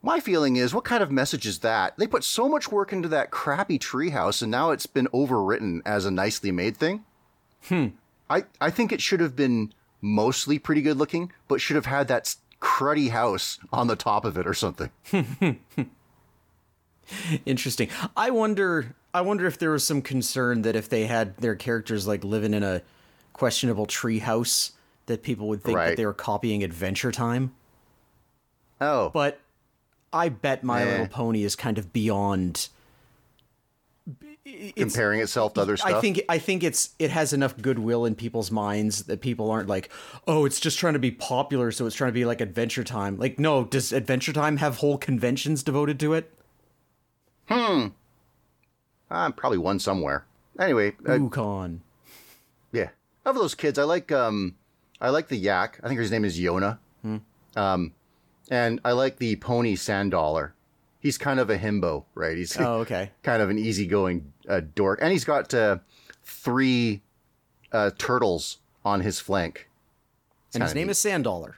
[0.07, 1.97] My feeling is, what kind of message is that?
[1.99, 6.05] They put so much work into that crappy treehouse, and now it's been overwritten as
[6.05, 7.05] a nicely made thing.
[7.65, 7.89] Hmm.
[8.31, 12.07] I I think it should have been mostly pretty good looking, but should have had
[12.07, 14.91] that cruddy house on the top of it or something.
[17.45, 17.89] Interesting.
[18.17, 18.95] I wonder.
[19.13, 22.55] I wonder if there was some concern that if they had their characters like living
[22.55, 22.83] in a
[23.33, 24.71] questionable treehouse,
[25.07, 27.57] that people would think that they were copying Adventure Time.
[28.81, 29.41] Oh, But
[30.17, 30.91] I bet My Eh.
[30.91, 32.69] Little Pony is kind of beyond.
[34.49, 35.93] It's, comparing itself to other stuff.
[35.93, 39.69] I think I think it's it has enough goodwill in people's minds that people aren't
[39.69, 39.91] like,
[40.29, 43.19] oh, it's just trying to be popular, so it's trying to be like Adventure Time.
[43.19, 46.33] Like, no, does Adventure Time have whole conventions devoted to it?
[47.49, 47.89] Hmm.
[49.11, 50.25] I'm probably one somewhere.
[50.61, 51.81] Anyway, uh, Ukon.
[52.73, 52.91] yeah,
[53.25, 54.55] of those kids, I like um,
[55.01, 55.81] I like the yak.
[55.83, 56.79] I think his name is Yona.
[57.57, 57.93] Um,
[58.51, 60.55] and I like the pony Sand Dollar.
[61.01, 62.37] He's kind of a himbo, right?
[62.37, 63.11] He's Oh, okay.
[63.23, 65.79] kind of an easygoing uh, dork, and he's got uh,
[66.25, 67.03] three
[67.73, 69.69] uh, turtles on his flank.
[70.55, 70.93] And his name neat.
[70.93, 71.57] is Sandollar.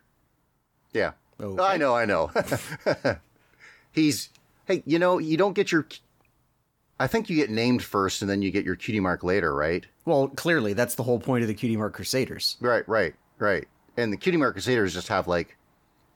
[0.93, 1.63] Yeah, Okay.
[1.63, 2.31] I know, I know.
[3.93, 4.31] he's
[4.67, 5.87] hey, you know, you don't get your.
[7.01, 9.87] I think you get named first, and then you get your cutie mark later, right?
[10.05, 12.57] Well, clearly, that's the whole point of the Cutie Mark Crusaders.
[12.61, 13.69] Right, right, right.
[13.97, 15.57] And the cutie mark crusaders just have like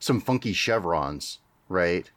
[0.03, 1.39] some funky chevrons,
[1.69, 2.11] right?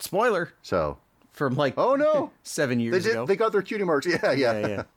[0.00, 0.98] Spoiler So,
[1.32, 3.12] from like oh no, seven they years did.
[3.12, 3.26] ago.
[3.26, 4.06] They got their cutie marks.
[4.08, 4.58] Yeah, yeah.
[4.60, 4.82] yeah, yeah.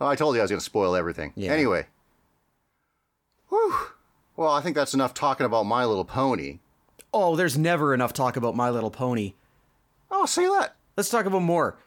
[0.00, 1.32] Oh, I told you I was going to spoil everything.
[1.34, 1.50] Yeah.
[1.50, 1.86] Anyway.
[3.48, 3.74] Whew.
[4.36, 6.60] Well, I think that's enough talking about My Little Pony.
[7.12, 9.34] Oh, there's never enough talk about My Little Pony.
[10.08, 10.76] Oh, say that.
[10.96, 11.78] Let's talk about more.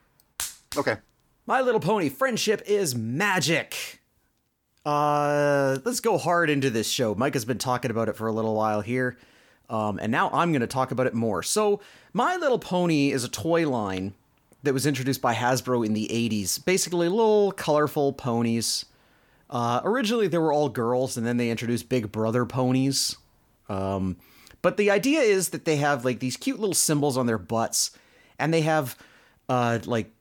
[0.75, 0.97] Okay.
[1.45, 4.00] My Little Pony, friendship is magic.
[4.85, 7.13] Uh, let's go hard into this show.
[7.13, 9.17] Mike has been talking about it for a little while here.
[9.69, 11.43] Um, and now I'm going to talk about it more.
[11.43, 11.79] So,
[12.13, 14.13] My Little Pony is a toy line
[14.63, 16.63] that was introduced by Hasbro in the 80s.
[16.63, 18.85] Basically, little colorful ponies.
[19.49, 23.15] Uh, originally, they were all girls, and then they introduced Big Brother ponies.
[23.69, 24.17] Um,
[24.61, 27.91] but the idea is that they have like these cute little symbols on their butts,
[28.37, 28.97] and they have
[29.47, 30.11] uh, like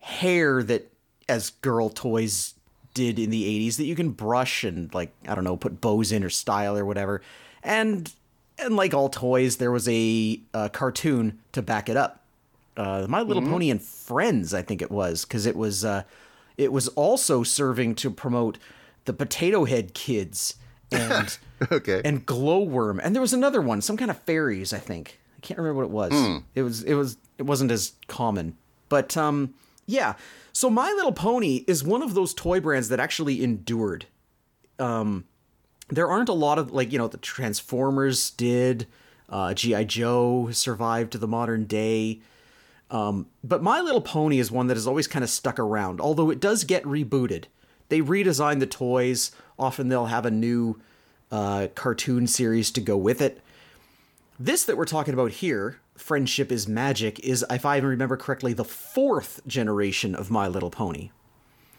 [0.00, 0.92] hair that,
[1.28, 2.54] as girl toys
[2.94, 6.12] did in the 80s, that you can brush and like I don't know, put bows
[6.12, 7.22] in or style or whatever.
[7.62, 8.12] And
[8.58, 12.20] and like all toys, there was a, a cartoon to back it up.
[12.76, 16.02] Uh, My Little Pony and Friends, I think it was, because it was uh,
[16.56, 18.58] it was also serving to promote
[19.04, 20.54] the Potato Head Kids
[20.90, 21.36] and
[21.72, 22.02] Okay.
[22.04, 25.18] and Glowworm, and there was another one, some kind of fairies, I think.
[25.36, 26.40] I can't remember what it was.
[26.54, 28.56] It was it was it wasn't as common,
[28.88, 29.54] but um,
[29.86, 30.14] yeah.
[30.52, 34.06] So My Little Pony is one of those toy brands that actually endured.
[34.78, 35.24] Um,
[35.88, 38.86] there aren't a lot of like you know the Transformers did,
[39.28, 42.20] uh, GI Joe survived to the modern day.
[42.90, 46.30] Um, but My Little Pony is one that has always kind of stuck around, although
[46.30, 47.44] it does get rebooted.
[47.88, 49.32] They redesign the toys.
[49.58, 50.80] Often they'll have a new
[51.30, 53.40] uh, cartoon series to go with it.
[54.38, 58.64] This that we're talking about here, Friendship is Magic, is, if I remember correctly, the
[58.64, 61.10] fourth generation of My Little Pony.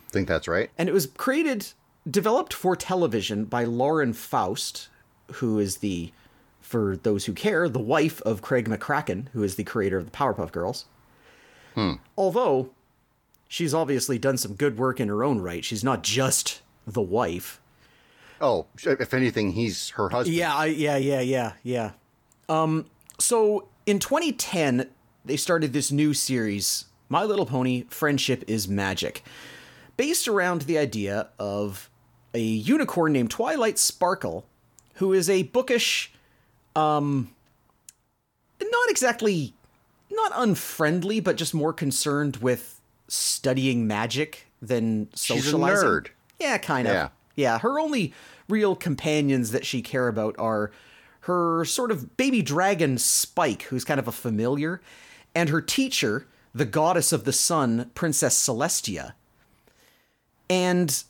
[0.08, 0.72] I think that's right.
[0.78, 1.68] And it was created,
[2.10, 4.88] developed for television by Lauren Faust,
[5.34, 6.14] who is the,
[6.62, 10.12] for those who care, the wife of Craig McCracken, who is the creator of the
[10.12, 10.86] Powerpuff Girls.
[11.76, 11.96] Hmm.
[12.18, 12.70] Although
[13.50, 17.60] she's obviously done some good work in her own right, she's not just the wife.
[18.40, 20.38] Oh, if anything, he's her husband.
[20.38, 21.92] Yeah, I, yeah, yeah, yeah, yeah.
[22.48, 22.86] Um,
[23.20, 24.90] so in 2010,
[25.26, 29.24] they started this new series, My Little Pony: Friendship is Magic,
[29.98, 31.90] based around the idea of
[32.34, 34.46] a unicorn named Twilight Sparkle,
[34.96, 36.12] who is a bookish,
[36.76, 37.30] um,
[38.60, 39.54] not exactly,
[40.12, 45.76] not unfriendly, but just more concerned with studying magic than socializing.
[45.76, 46.08] She's a nerd.
[46.40, 46.94] Yeah, kind of.
[46.94, 47.10] Yeah.
[47.36, 48.14] Yeah, her only
[48.48, 50.72] real companions that she care about are
[51.24, 54.82] her sort of baby dragon Spike, who's kind of a familiar,
[55.34, 59.14] and her teacher, the goddess of the sun, Princess Celestia.
[60.50, 61.04] And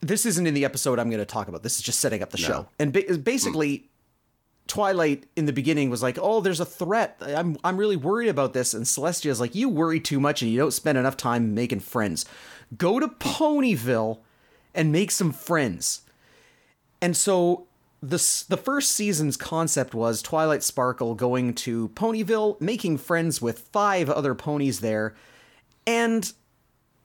[0.00, 1.64] this isn't in the episode I'm going to talk about.
[1.64, 2.68] This is just setting up the show.
[2.78, 3.88] And ba- basically,
[4.68, 7.16] Twilight in the beginning was like, "Oh, there's a threat.
[7.20, 10.58] I'm I'm really worried about this." And Celestia's like, "You worry too much and you
[10.58, 12.24] don't spend enough time making friends.
[12.76, 14.20] Go to Ponyville
[14.74, 16.02] and make some friends."
[17.00, 17.65] And so
[18.02, 24.10] the the first season's concept was Twilight Sparkle going to Ponyville, making friends with five
[24.10, 25.14] other ponies there,
[25.86, 26.32] and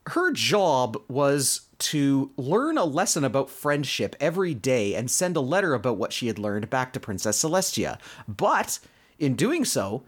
[0.08, 5.74] her job was to learn a lesson about friendship every day and send a letter
[5.74, 8.00] about what she had learned back to Princess Celestia.
[8.28, 8.80] But
[9.20, 10.04] in doing so,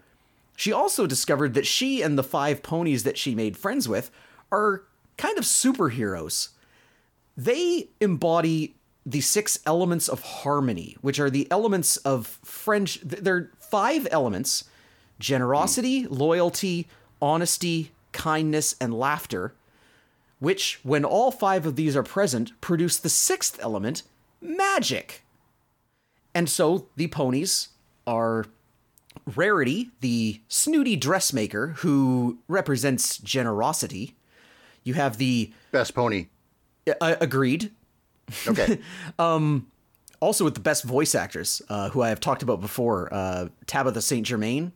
[0.56, 4.10] she also discovered that she and the five ponies that she made friends with
[4.52, 4.84] are
[5.16, 6.48] kind of superheroes.
[7.36, 13.00] They embody the six elements of harmony, which are the elements of French.
[13.02, 14.64] There are five elements
[15.20, 16.88] generosity, loyalty,
[17.22, 19.54] honesty, kindness, and laughter
[20.44, 24.02] which, when all five of these are present, produce the sixth element,
[24.42, 25.24] magic.
[26.34, 27.68] And so the ponies
[28.06, 28.44] are
[29.36, 34.16] Rarity, the snooty dressmaker who represents generosity.
[34.82, 36.26] You have the Best pony.
[37.00, 37.70] uh, agreed,
[38.46, 38.78] Okay.
[39.18, 39.66] um,
[40.20, 44.00] also with the best voice actress, uh, who I have talked about before, uh, Tabitha
[44.00, 44.26] St.
[44.26, 44.72] Germain,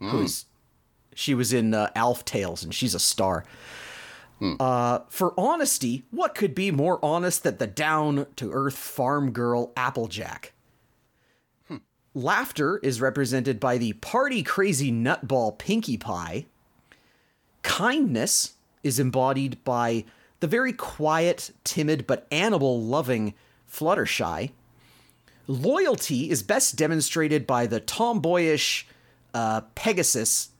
[0.00, 0.46] who's
[1.14, 3.44] she was in uh, Alf Tales, and she's a star.
[4.60, 9.72] Uh, for honesty, what could be more honest than the down to earth farm girl
[9.76, 10.52] Applejack?
[12.14, 16.46] Laughter is represented by the party crazy nutball Pinkie Pie.
[17.62, 20.04] Kindness is embodied by
[20.44, 23.32] the very quiet, timid, but animal loving
[23.66, 24.50] Fluttershy.
[25.46, 28.86] Loyalty is best demonstrated by the tomboyish
[29.32, 30.50] uh, Pegasus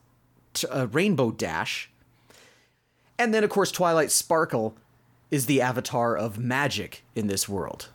[0.55, 1.91] t- uh, Rainbow Dash.
[3.19, 4.75] And then, of course, Twilight Sparkle
[5.29, 7.89] is the avatar of magic in this world.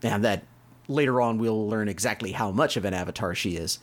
[0.00, 0.44] And that
[0.86, 3.80] later on we'll learn exactly how much of an avatar she is.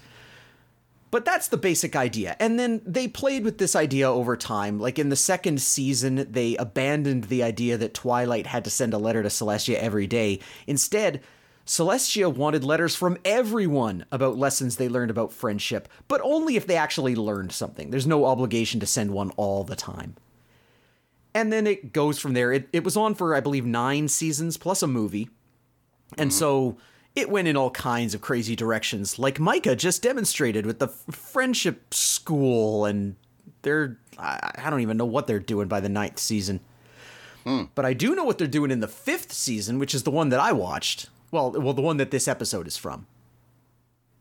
[1.12, 2.36] But that's the basic idea.
[2.40, 4.80] And then they played with this idea over time.
[4.80, 8.98] Like in the second season, they abandoned the idea that Twilight had to send a
[8.98, 10.40] letter to Celestia every day.
[10.68, 11.22] Instead,
[11.66, 16.76] Celestia wanted letters from everyone about lessons they learned about friendship, but only if they
[16.76, 17.90] actually learned something.
[17.90, 20.16] There's no obligation to send one all the time.
[21.34, 22.52] And then it goes from there.
[22.52, 25.30] It, it was on for, I believe, nine seasons plus a movie.
[26.18, 26.38] And mm-hmm.
[26.38, 26.78] so
[27.16, 31.16] it went in all kinds of crazy directions, like Micah just demonstrated with the f-
[31.16, 33.16] friendship school, and
[33.62, 36.60] they're I, I don't even know what they're doing by the ninth season.
[37.44, 37.64] Hmm.
[37.76, 40.30] But I do know what they're doing in the fifth season, which is the one
[40.30, 41.10] that I watched.
[41.32, 43.08] Well, well, the one that this episode is from.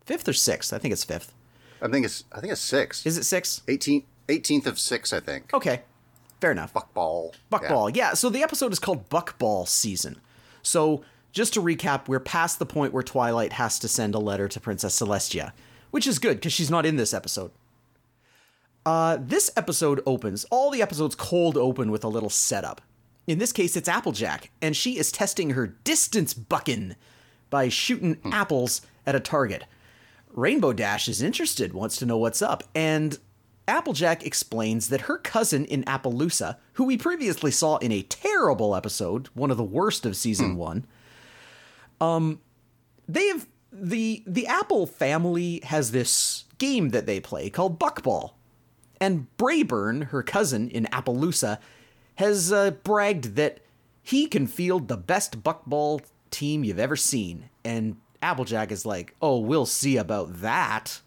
[0.04, 0.72] Fifth or sixth?
[0.72, 1.32] I think it's fifth.
[1.80, 3.04] I think it's I think it's six.
[3.06, 3.62] Is it six?
[3.66, 5.52] 18th, 18th of six, I think.
[5.52, 5.82] Okay,
[6.40, 6.72] fair enough.
[6.72, 7.32] Buckball.
[7.50, 8.14] Buckball, yeah.
[8.14, 10.20] So the episode is called Buckball Season.
[10.62, 11.02] So
[11.34, 14.60] just to recap, we're past the point where Twilight has to send a letter to
[14.60, 15.52] Princess Celestia,
[15.90, 17.50] which is good because she's not in this episode.
[18.86, 22.80] Uh, this episode opens, all the episodes cold open with a little setup.
[23.26, 26.94] In this case, it's Applejack, and she is testing her distance bucking
[27.50, 29.64] by shooting apples at a target.
[30.32, 33.18] Rainbow Dash is interested, wants to know what's up, and
[33.66, 39.28] Applejack explains that her cousin in Appaloosa, who we previously saw in a terrible episode,
[39.34, 40.86] one of the worst of season one,
[42.00, 42.40] um,
[43.08, 48.32] they have the the Apple family has this game that they play called Buckball,
[49.00, 51.58] and Braeburn, her cousin in Appaloosa,
[52.16, 53.60] has uh, bragged that
[54.02, 57.48] he can field the best buckball team you've ever seen.
[57.64, 61.00] And Applejack is like, oh, we'll see about that.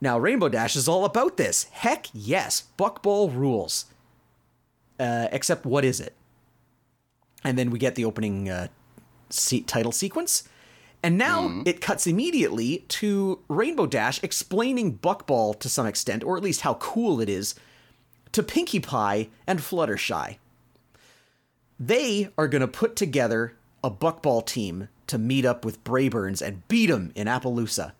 [0.00, 1.64] Now, Rainbow Dash is all about this.
[1.64, 3.86] Heck yes, buckball rules.
[4.98, 6.14] Uh, except, what is it?
[7.42, 8.68] And then we get the opening uh,
[9.34, 10.44] se- title sequence.
[11.02, 11.62] And now mm-hmm.
[11.66, 16.74] it cuts immediately to Rainbow Dash explaining Buckball to some extent, or at least how
[16.74, 17.54] cool it is,
[18.32, 20.38] to Pinkie Pie and Fluttershy.
[21.78, 26.66] They are going to put together a Buckball team to meet up with Braeburns and
[26.68, 27.92] beat them in Appaloosa.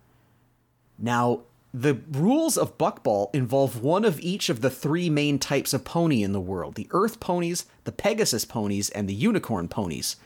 [0.98, 1.40] Now,
[1.74, 6.22] the rules of Buckball involve one of each of the three main types of pony
[6.22, 10.16] in the world the Earth ponies, the Pegasus ponies, and the Unicorn ponies.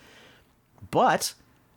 [0.90, 1.34] But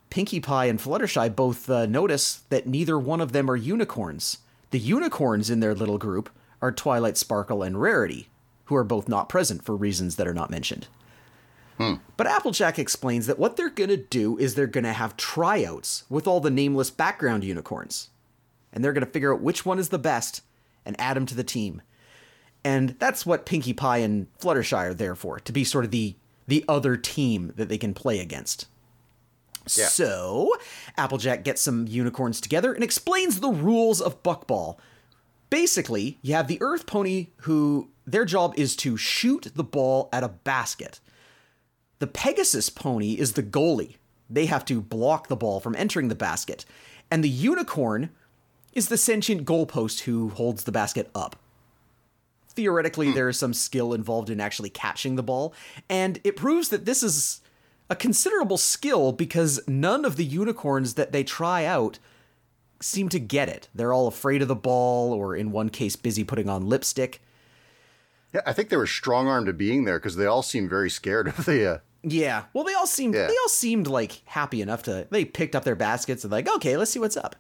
[0.09, 4.39] Pinkie Pie and Fluttershy both uh, notice that neither one of them are unicorns.
[4.71, 6.29] The unicorns in their little group
[6.61, 8.29] are Twilight Sparkle and Rarity,
[8.65, 10.87] who are both not present for reasons that are not mentioned.
[12.15, 16.03] But Applejack explains that what they're going to do is they're going to have tryouts
[16.09, 18.09] with all the nameless background unicorns.
[18.71, 20.41] And they're going to figure out which one is the best
[20.85, 21.81] and add them to the team.
[22.63, 26.15] And that's what Pinkie Pie and Fluttershy are there for, to be sort of the
[26.47, 28.67] the other team that they can play against.
[29.67, 29.87] Yeah.
[29.87, 30.53] So,
[30.97, 34.77] Applejack gets some unicorns together and explains the rules of Buckball.
[35.49, 40.23] Basically, you have the Earth Pony who their job is to shoot the ball at
[40.23, 40.99] a basket.
[41.99, 43.97] The Pegasus Pony is the goalie.
[44.29, 46.65] They have to block the ball from entering the basket.
[47.11, 48.09] And the Unicorn
[48.73, 51.35] is the sentient goalpost who holds the basket up.
[52.49, 53.15] Theoretically, hmm.
[53.15, 55.53] there is some skill involved in actually catching the ball,
[55.89, 57.41] and it proves that this is
[57.91, 61.99] a considerable skill because none of the unicorns that they try out
[62.79, 63.67] seem to get it.
[63.75, 67.21] They're all afraid of the ball, or in one case, busy putting on lipstick.
[68.33, 70.89] Yeah, I think they were strong armed to being there because they all seemed very
[70.89, 71.69] scared of the.
[71.75, 73.27] Uh, Yeah, well, they all seemed Yeah.
[73.27, 75.05] they all seemed like happy enough to.
[75.11, 77.35] They picked up their baskets and like, okay, let's see what's up.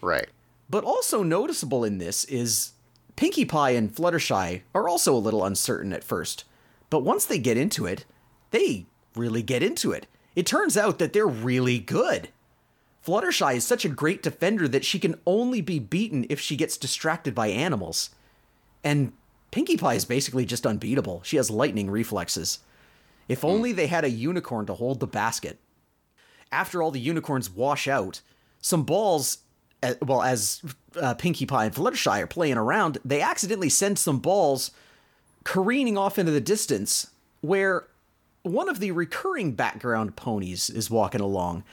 [0.00, 0.26] right.
[0.70, 2.72] But also noticeable in this is
[3.16, 6.44] Pinkie Pie and Fluttershy are also a little uncertain at first,
[6.88, 8.06] but once they get into it,
[8.50, 10.06] they really get into it.
[10.36, 12.28] It turns out that they're really good.
[13.04, 16.76] Fluttershy is such a great defender that she can only be beaten if she gets
[16.76, 18.10] distracted by animals.
[18.82, 19.12] And
[19.50, 21.20] Pinkie Pie is basically just unbeatable.
[21.22, 22.60] She has lightning reflexes.
[23.28, 25.58] If only they had a unicorn to hold the basket.
[26.50, 28.20] After all the unicorns wash out,
[28.60, 29.38] some balls,
[29.82, 30.62] uh, well, as
[31.00, 34.70] uh, Pinkie Pie and Fluttershy are playing around, they accidentally send some balls
[35.44, 37.86] careening off into the distance where
[38.44, 41.64] one of the recurring background ponies is walking along.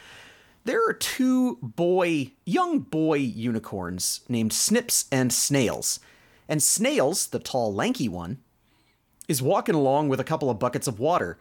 [0.64, 6.00] There are two boy, young boy unicorns named Snips and Snails.
[6.48, 8.40] And Snails, the tall, lanky one,
[9.28, 11.38] is walking along with a couple of buckets of water.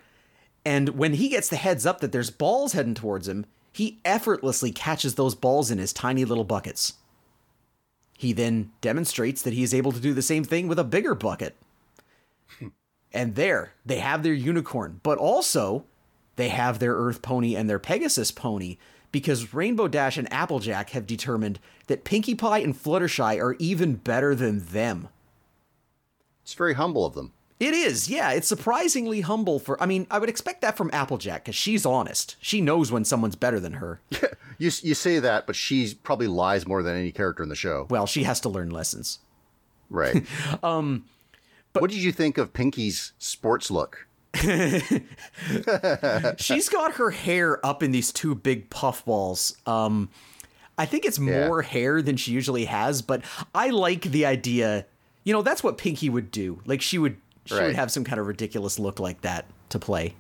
[0.65, 4.73] And when he gets the heads up that there's balls heading towards him, he effortlessly
[4.73, 6.95] catches those balls in his tiny little buckets.
[8.19, 11.15] He then demonstrates that he is able to do the same thing with a bigger
[11.15, 11.57] bucket.
[12.59, 12.69] Hmm.
[13.13, 15.85] And there, they have their unicorn, but also
[16.37, 18.77] they have their Earth Pony and their Pegasus Pony
[19.13, 21.59] because Rainbow Dash and Applejack have determined
[21.89, 25.09] that Pinkie Pie and Fluttershy are even better than them.
[26.43, 27.33] It's very humble of them.
[27.59, 28.31] It is, yeah.
[28.31, 29.81] It's surprisingly humble for.
[29.83, 32.37] I mean, I would expect that from Applejack because she's honest.
[32.41, 34.01] She knows when someone's better than her.
[34.11, 37.55] Yeah, You you say that, but she probably lies more than any character in the
[37.55, 37.87] show.
[37.89, 39.19] Well, she has to learn lessons.
[39.89, 40.25] Right.
[40.63, 41.05] um,
[41.73, 44.07] what did you think of Pinkie's sports look?
[46.39, 49.57] She's got her hair up in these two big puff balls.
[49.67, 50.11] Um,
[50.79, 53.23] I think it's more hair than she usually has, but
[53.55, 54.87] I like the idea.
[55.25, 56.61] You know, that's what Pinkie would do.
[56.65, 57.67] Like she would, she Right.
[57.67, 60.15] would have some kind of ridiculous look like that to play.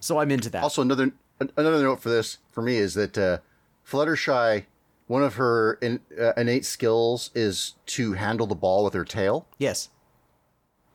[0.00, 0.62] So I'm into that.
[0.62, 1.12] Also, another
[1.56, 3.38] another note for this for me is that uh,
[3.88, 4.64] Fluttershy,
[5.06, 9.46] one of her in, uh, innate skills is to handle the ball with her tail,
[9.58, 9.88] yes.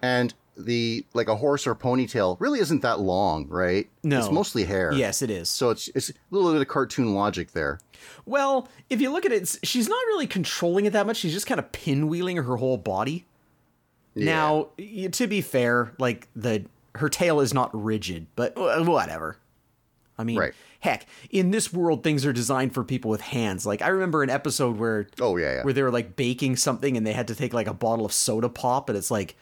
[0.01, 3.89] And the like a horse or ponytail really isn't that long, right?
[4.03, 4.19] No.
[4.19, 4.91] it's mostly hair.
[4.93, 5.49] Yes, it is.
[5.49, 7.79] So it's it's a little bit of cartoon logic there.
[8.25, 11.17] Well, if you look at it, she's not really controlling it that much.
[11.17, 13.25] She's just kind of pinwheeling her whole body.
[14.15, 14.69] Now,
[15.11, 19.37] to be fair, like the her tail is not rigid, but uh, whatever.
[20.17, 20.53] I mean, Right.
[20.81, 23.65] heck, in this world, things are designed for people with hands.
[23.65, 25.63] Like I remember an episode where Oh yeah, yeah.
[25.63, 28.11] where they were like baking something and they had to take like a bottle of
[28.11, 29.37] soda pop, and it's like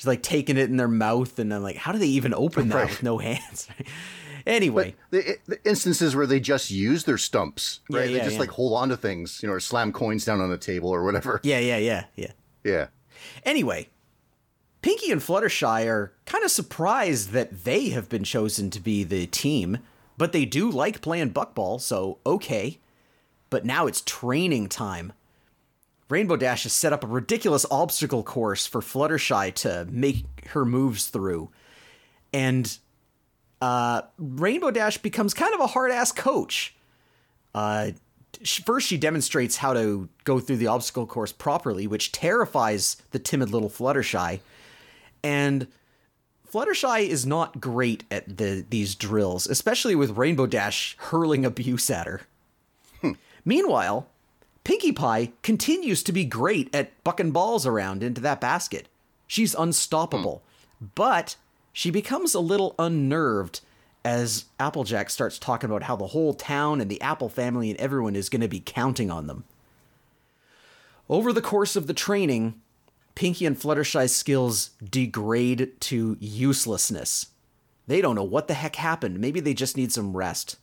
[0.00, 2.70] she's like taking it in their mouth, and I'm like, how do they even open
[2.70, 2.88] that Right.
[2.88, 3.68] with no hands?
[4.46, 8.08] anyway, the, the instances where they just use their stumps, Yeah, right?
[8.10, 8.40] yeah, they just yeah.
[8.40, 11.04] like hold on to things, you know, or slam coins down on a table or
[11.04, 11.40] whatever.
[11.42, 12.32] yeah, yeah, yeah, yeah.
[12.64, 12.86] Yeah.
[13.44, 13.88] Anyway,
[14.80, 19.26] Pinkie and Fluttershy are kind of surprised that they have been chosen to be the
[19.26, 19.78] team,
[20.16, 22.78] but they do like playing buckball, so okay.
[23.50, 25.12] But now it's training time.
[26.10, 31.06] Rainbow Dash has set up a ridiculous obstacle course for Fluttershy to make her moves
[31.06, 31.50] through.
[32.32, 32.76] And
[33.60, 36.74] uh, Rainbow Dash becomes kind of a hard ass coach.
[37.54, 37.92] Uh,
[38.64, 43.50] first, she demonstrates how to go through the obstacle course properly, which terrifies the timid
[43.50, 44.40] little Fluttershy.
[45.22, 45.66] And
[46.50, 52.06] Fluttershy is not great at the these drills, especially with Rainbow Dash hurling abuse at
[52.06, 52.22] her.
[53.44, 54.08] Meanwhile,
[54.64, 58.88] Pinkie Pie continues to be great at bucking balls around into that basket.
[59.26, 60.42] She's unstoppable,
[60.78, 60.86] hmm.
[60.94, 61.36] but
[61.72, 63.60] she becomes a little unnerved
[64.04, 68.16] as Applejack starts talking about how the whole town and the Apple family and everyone
[68.16, 69.44] is going to be counting on them.
[71.08, 72.60] Over the course of the training,
[73.14, 77.26] Pinkie and Fluttershy's skills degrade to uselessness.
[77.86, 79.18] They don't know what the heck happened.
[79.18, 80.56] Maybe they just need some rest.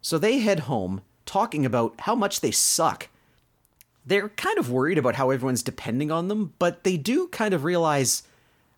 [0.00, 3.08] So they head home, talking about how much they suck.
[4.04, 7.64] They're kind of worried about how everyone's depending on them, but they do kind of
[7.64, 8.24] realize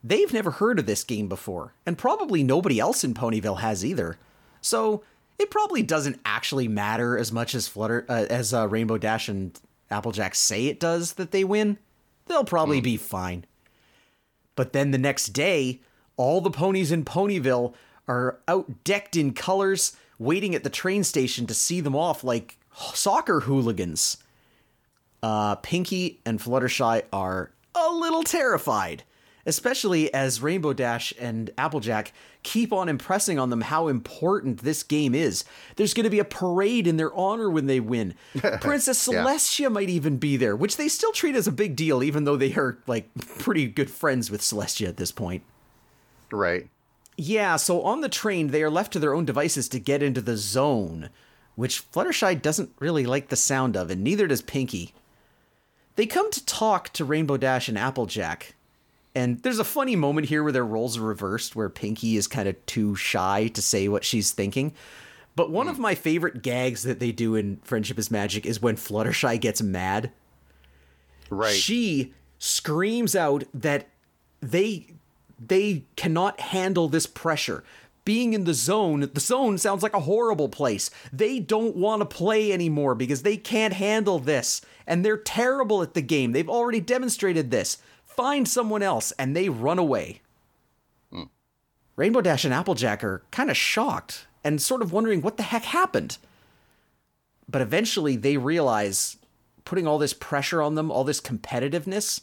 [0.03, 4.19] they've never heard of this game before, and probably nobody else in Ponyville has either.
[4.61, 5.03] So
[5.39, 9.59] it probably doesn't actually matter as much as Flutter uh, as uh, Rainbow Dash and
[9.91, 11.79] Applejack say it does that they win.
[12.27, 13.45] They'll probably be fine.
[14.57, 15.81] But then the next day,
[16.17, 17.75] all the ponies in Ponyville
[18.07, 22.59] are out decked in colors, waiting at the train station to see them off like
[22.95, 24.19] soccer hooligans.
[25.25, 29.05] Uh, Pinkie and Fluttershy are a little terrified,
[29.47, 32.13] especially as Rainbow Dash and Applejack
[32.43, 35.45] keep on impressing on them how important this game is.
[35.77, 38.15] There's going to be a parade in their honor when they win.
[38.61, 39.25] Princess Yeah.
[39.25, 42.37] Celestia might even be there, which they still treat as a big deal, even though
[42.37, 43.09] they are like
[43.39, 45.43] pretty good friends with Celestia at this point.
[46.31, 46.69] Right.
[47.17, 50.21] Yeah, so on the train, they are left to their own devices to get into
[50.21, 51.09] the zone,
[51.55, 54.93] which Fluttershy doesn't really like the sound of, and neither does Pinkie.
[55.97, 58.55] They come to talk to Rainbow Dash and Applejack,
[59.15, 62.49] and there's a funny moment here where their roles are reversed, where Pinkie is kind
[62.49, 64.75] of too shy to say what she's thinking.
[65.37, 65.83] But one of hmm.
[65.83, 70.13] my favorite gags that they do in Friendship is Magic is when Fluttershy gets mad
[71.31, 71.55] Right.
[71.55, 73.89] she screams out that
[74.41, 74.87] they
[75.39, 77.65] they cannot handle this pressure
[78.05, 80.91] being in the zone the zone sounds like a horrible place.
[81.13, 85.95] They don't want to play anymore because they can't handle this and they're terrible at
[85.95, 86.33] the game.
[86.33, 87.79] They've already demonstrated this.
[88.05, 90.21] Find someone else and they run away.
[91.13, 91.25] Hmm.
[91.97, 95.65] Rainbow dash and applejack are kind of shocked and sort of wondering what the heck
[95.65, 96.19] happened.
[97.49, 99.17] But eventually they realize
[99.65, 102.21] putting all this pressure on them, all this competitiveness,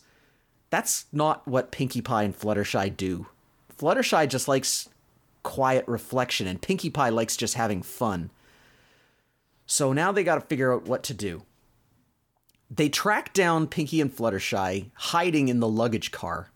[0.69, 3.27] that's not what Pinkie Pie and Fluttershy do.
[3.77, 4.87] Fluttershy just likes
[5.43, 8.31] quiet reflection, and Pinkie Pie likes just having fun.
[9.65, 11.43] So now they got to figure out what to do.
[12.69, 16.49] They track down Pinkie and Fluttershy hiding in the luggage car,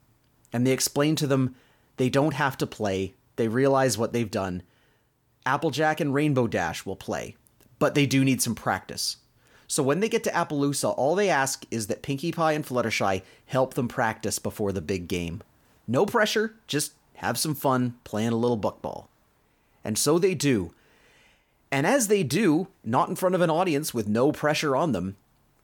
[0.54, 1.56] and they explain to them
[1.98, 3.14] they don't have to play.
[3.36, 4.64] They realize what they've done.
[5.46, 7.36] Applejack and Rainbow Dash will play,
[7.80, 9.18] but they do need some practice.
[9.68, 13.24] So when they get to Appaloosa, all they ask is that Pinkie Pie and Fluttershy
[13.46, 15.42] help them practice before the big game.
[15.88, 19.08] No pressure, just have some fun playing a little buckball.
[19.84, 20.74] And so they do.
[21.72, 25.16] And as they do, not in front of an audience with no pressure on them,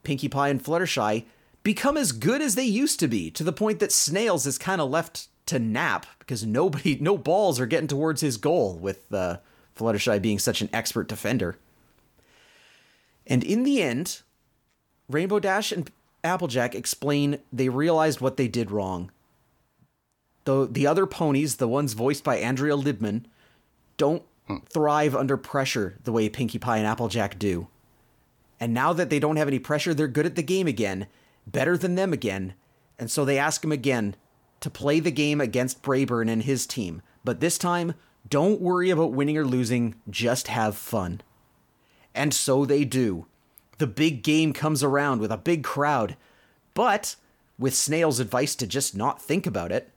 [0.03, 1.25] Pinkie Pie and Fluttershy
[1.63, 4.81] become as good as they used to be, to the point that Snails is kind
[4.81, 9.37] of left to nap because nobody, no balls are getting towards his goal with uh,
[9.75, 11.57] Fluttershy being such an expert defender.
[13.27, 14.21] And in the end,
[15.09, 15.89] Rainbow Dash and
[16.23, 19.11] Applejack explain they realized what they did wrong.
[20.45, 23.25] Though the other ponies, the ones voiced by Andrea Libman,
[23.97, 24.57] don't hmm.
[24.69, 27.67] thrive under pressure the way Pinkie Pie and Applejack do.
[28.59, 31.07] And now that they don't have any pressure, they're good at the game again,
[31.47, 32.53] better than them again.
[32.99, 34.15] And so they ask him again
[34.59, 37.01] to play the game against Braeburn and his team.
[37.23, 37.95] But this time,
[38.29, 41.21] don't worry about winning or losing, just have fun.
[42.13, 43.25] And so they do.
[43.79, 46.15] The big game comes around with a big crowd.
[46.75, 47.15] But,
[47.57, 49.89] with Snail's advice to just not think about it,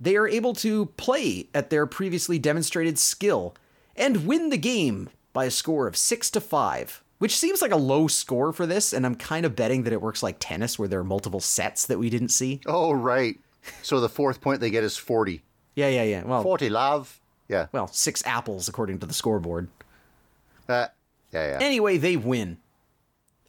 [0.00, 3.54] they are able to play at their previously demonstrated skill
[3.94, 7.76] and win the game by a score of 6 to 5, which seems like a
[7.76, 10.88] low score for this and I'm kind of betting that it works like tennis where
[10.88, 12.60] there are multiple sets that we didn't see.
[12.66, 13.38] Oh, right.
[13.82, 15.42] So the fourth point they get is 40.
[15.74, 16.24] Yeah, yeah, yeah.
[16.24, 17.20] Well, 40, love.
[17.48, 17.66] Yeah.
[17.72, 19.68] well, 6 apples according to the scoreboard.
[20.68, 20.88] Uh,
[21.32, 21.58] yeah, yeah.
[21.60, 22.58] Anyway, they win.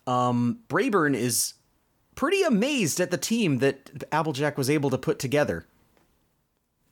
[0.06, 1.54] Um, Braeburn is
[2.16, 5.66] pretty amazed at the team that Applejack was able to put together.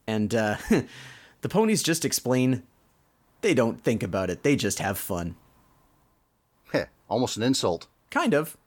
[0.07, 0.57] And uh,
[1.41, 2.63] the ponies just explain
[3.41, 5.35] they don't think about it, they just have fun.
[6.71, 7.87] Heh, Almost an insult.
[8.09, 8.57] Kind of.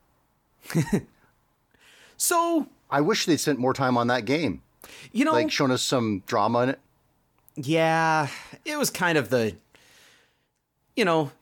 [2.17, 4.63] so, I wish they'd spent more time on that game.
[5.13, 6.81] you know, Like, shown us some drama in it.
[7.57, 8.29] Yeah,
[8.65, 9.57] it was kind of the,
[10.95, 11.33] you know,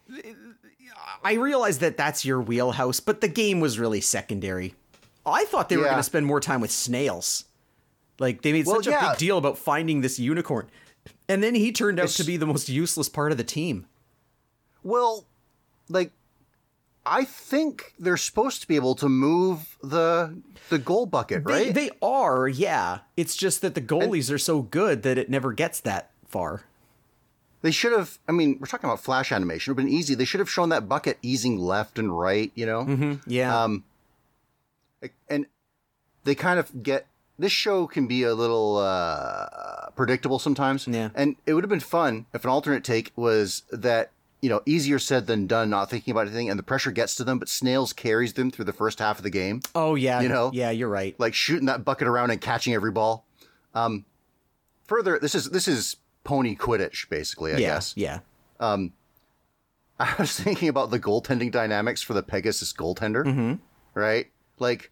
[1.22, 4.74] I realize that that's your wheelhouse, but the game was really secondary.
[5.26, 7.45] I thought they were going to spend more time with snails.
[8.18, 10.68] Like they made Well, such a big deal about finding this unicorn,
[11.28, 13.86] and then he turned out It's- to be the most useless part of the team.
[14.82, 15.26] Well,
[15.88, 16.12] like,
[17.04, 20.36] I think they're supposed to be able to move the
[20.70, 21.74] the goal bucket, They, right?
[21.74, 23.00] they are, yeah.
[23.16, 26.64] It's just that the goalies are so good that it never gets that far.
[27.62, 28.18] They should have.
[28.28, 29.70] I mean, we're talking about flash animation.
[29.70, 30.14] It would have been easy.
[30.14, 32.50] They should have shown that bucket easing left and right.
[32.54, 33.64] You know, Mm-hmm, Yeah.
[33.64, 33.84] Um,
[35.28, 35.46] and
[36.24, 37.06] they kind of get.
[37.38, 40.88] This show can be a little uh, predictable sometimes.
[40.88, 41.10] Yeah.
[41.14, 44.10] And it would have been fun if an alternate take was that
[44.40, 47.24] you know easier said than done, not thinking about anything, and the pressure gets to
[47.24, 49.60] them, but Snails carries them through the first half of the game.
[49.74, 51.14] oh yeah, you know, yeah, you're right.
[51.18, 53.24] like shooting that bucket around and catching every ball.
[53.74, 54.04] Um,
[54.86, 57.52] further, this is this is pony quidditch, basically.
[57.52, 57.92] I yeah, guess.
[57.96, 58.20] yeah.
[58.60, 58.92] Um,
[59.98, 63.54] I was thinking about the goaltending dynamics for the Pegasus goaltender, Mm-hmm.
[63.94, 64.26] right?
[64.58, 64.90] Like,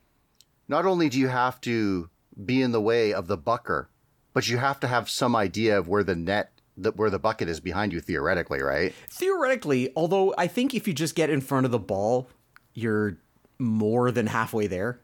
[0.69, 2.09] not only do you have to
[2.43, 3.89] be in the way of the bucker,
[4.33, 7.49] but you have to have some idea of where the net, that where the bucket
[7.49, 8.95] is behind you, theoretically, right?
[9.11, 12.29] Theoretically, although I think if you just get in front of the ball,
[12.73, 13.19] you're
[13.59, 15.01] more than halfway there.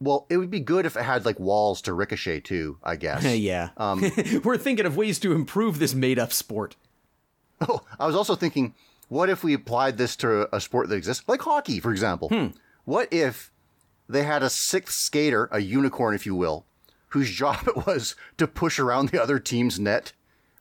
[0.00, 2.78] Well, it would be good if it had like walls to ricochet too.
[2.82, 3.24] I guess.
[3.36, 3.70] yeah.
[4.44, 6.76] We're thinking of ways to improve this made up sport.
[7.60, 8.74] Oh, I was also thinking,
[9.08, 12.28] what if we applied this to a sport that exists, like hockey, for example?
[12.28, 12.48] Hmm.
[12.84, 13.52] What if
[14.08, 16.66] they had a sixth skater, a unicorn, if you will,
[17.08, 20.12] whose job it was to push around the other team's net,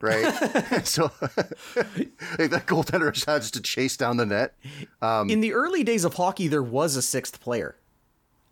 [0.01, 0.23] right?
[0.85, 1.11] so
[1.77, 4.55] like that goaltender has to chase down the net.
[5.01, 7.75] Um, In the early days of hockey, there was a sixth player.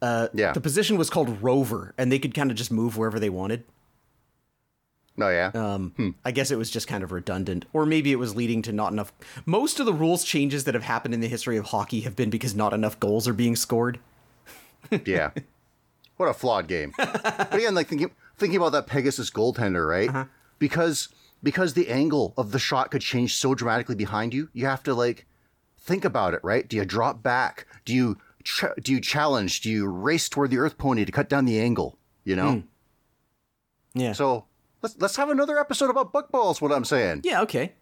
[0.02, 0.52] Uh, Yeah.
[0.52, 3.64] The position was called rover, and they could kind of just move wherever they wanted.
[5.18, 5.52] No, yeah.
[5.54, 8.72] Um, I guess it was just kind of redundant, or maybe it was leading to
[8.72, 9.12] not enough.
[9.46, 12.30] Most of the rules changes that have happened in the history of hockey have been
[12.30, 14.00] because not enough goals are being scored.
[15.06, 15.32] Yeah.
[16.18, 16.94] What a flawed game.
[16.98, 20.28] but again, like thinking thinking about that Pegasus goaltender, right?
[20.60, 21.10] Because
[21.42, 24.94] because the angle of the shot could change so dramatically behind you, you have to
[24.94, 25.26] like
[25.80, 26.68] think about it, right?
[26.68, 27.66] Do you drop back?
[27.86, 29.62] Do you ch- do you challenge?
[29.62, 31.98] Do you race toward the Earth Pony to cut down the angle?
[32.24, 32.64] You know.
[33.96, 34.14] Yeah.
[34.14, 34.46] So
[34.84, 36.62] let's let's have another episode about buckballs.
[36.62, 37.22] What I'm saying.
[37.24, 37.42] yeah.
[37.42, 37.74] Okay.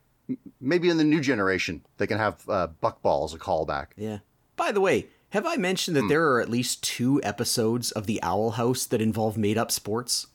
[0.62, 3.88] Maybe in the new generation they can have uh, buckball as a callback.
[3.98, 4.20] Yeah.
[4.56, 8.22] By the way, have I mentioned that there are at least two episodes of The
[8.24, 10.28] Owl House that involve made up sports?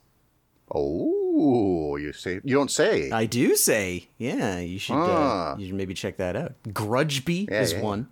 [0.72, 3.11] Oh, you say you don't say.
[3.11, 4.09] I do say.
[4.18, 5.53] Yeah, you should Ah.
[5.53, 6.55] uh, you should maybe check that out.
[6.68, 7.84] Grudgby is yeah, yeah.
[7.84, 8.09] one.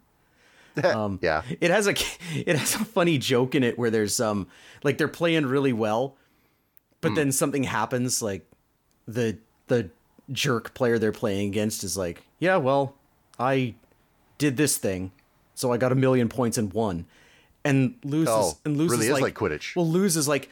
[1.23, 1.43] yeah.
[1.61, 1.93] It has a
[2.35, 4.49] it has a funny joke in it where there's um
[4.83, 6.17] like they're playing really well,
[7.01, 8.47] but then something happens like
[9.07, 9.91] the the
[10.31, 12.95] jerk player they're playing against is like, yeah, well,
[13.39, 13.75] I
[14.39, 15.13] did this thing,
[15.63, 17.07] so I got a million points and won,
[17.65, 19.75] and loses Oh, and loses really is like, like Quidditch.
[19.75, 20.51] Well, loses like,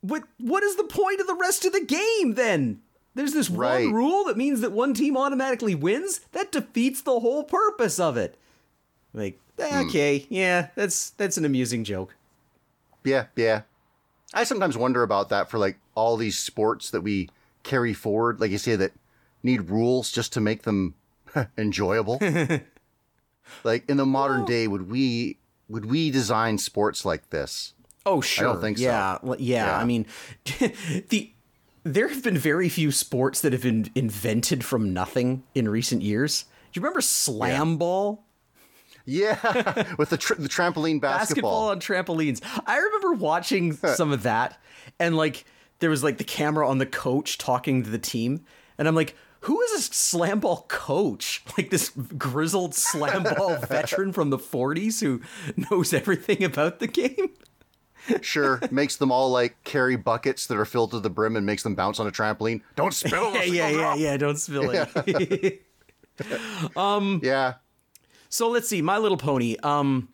[0.00, 2.80] what what is the point of the rest of the game then?
[3.14, 3.84] There's this Right.
[3.84, 6.20] one rule that means that one team automatically wins.
[6.32, 8.36] That defeats the whole purpose of it.
[9.12, 9.86] Like, Hmm.
[9.88, 12.14] okay, yeah, that's that's an amusing joke.
[13.04, 13.62] Yeah, yeah.
[14.32, 17.28] I sometimes wonder about that for like all these sports that we
[17.64, 18.92] carry forward, like you say, that
[19.42, 20.94] need rules just to make them
[21.58, 22.18] enjoyable.
[23.64, 25.38] like in the modern day, would we
[25.68, 27.74] would we design sports like this?
[28.04, 28.56] Oh, sure.
[28.60, 28.84] think so.
[28.84, 29.66] yeah, well, yeah.
[29.66, 29.76] Yeah.
[29.78, 30.06] I mean,
[31.08, 31.32] the
[31.84, 36.44] there have been very few sports that have been invented from nothing in recent years.
[36.72, 38.24] Do you remember slam ball?
[39.04, 41.68] Yeah, with the, tr- the trampoline basketball basketball.
[41.68, 42.40] on trampolines.
[42.66, 44.60] I remember watching some of that,
[45.00, 45.44] and like
[45.80, 48.44] there was like the camera on the coach talking to the team,
[48.78, 51.44] and I'm like, who is this slam ball coach?
[51.58, 55.20] Like this grizzled slam ball veteran from the 40s who
[55.70, 57.30] knows everything about the game.
[58.20, 61.62] Sure, makes them all like carry buckets that are filled to the brim and makes
[61.62, 62.62] them bounce on a trampoline.
[62.74, 63.32] Don't spill.
[63.34, 64.16] Yeah, yeah, yeah, yeah.
[64.16, 65.62] Don't spill it.
[67.22, 67.54] yeah.
[68.28, 69.56] so let's see, My Little Pony.
[69.62, 70.08] Um,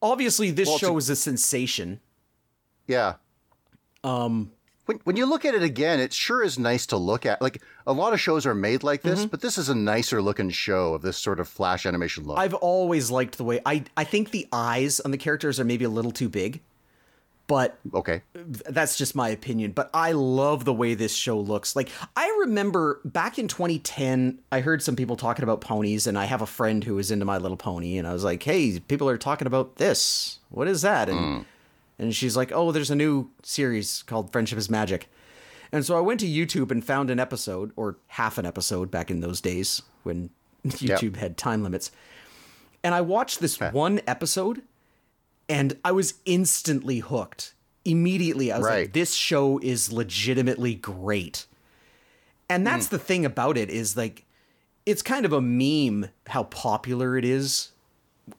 [0.00, 2.00] obviously this Well, show a- is a sensation.
[2.86, 3.14] Yeah.
[4.02, 4.50] Um
[4.86, 7.40] when when you look at it again, it sure is nice to look at.
[7.40, 9.28] Like a lot of shows are made like this, mm-hmm.
[9.28, 12.38] but this is a nicer looking show of this sort of flash animation look.
[12.38, 15.84] I've always liked the way I I think the eyes on the characters are maybe
[15.84, 16.60] a little too big.
[17.48, 18.22] But okay.
[18.34, 21.76] that's just my opinion, but I love the way this show looks.
[21.76, 26.24] Like I remember back in 2010, I heard some people talking about ponies and I
[26.24, 29.08] have a friend who was into My Little Pony and I was like, "Hey, people
[29.08, 30.38] are talking about this.
[30.48, 31.44] What is that?" And mm.
[31.98, 35.08] And she's like, "Oh, there's a new series called Friendship is Magic."
[35.72, 39.10] And so I went to YouTube and found an episode or half an episode back
[39.10, 40.30] in those days when
[40.66, 41.90] YouTube had time limits.
[42.84, 44.62] And I watched this one episode
[45.48, 47.54] and I was instantly hooked.
[47.84, 51.46] Immediately, I was like, this show is legitimately great.
[52.48, 52.96] And that's hmm.
[52.96, 54.24] the thing about it is like,
[54.84, 57.70] it's kind of a meme how popular it is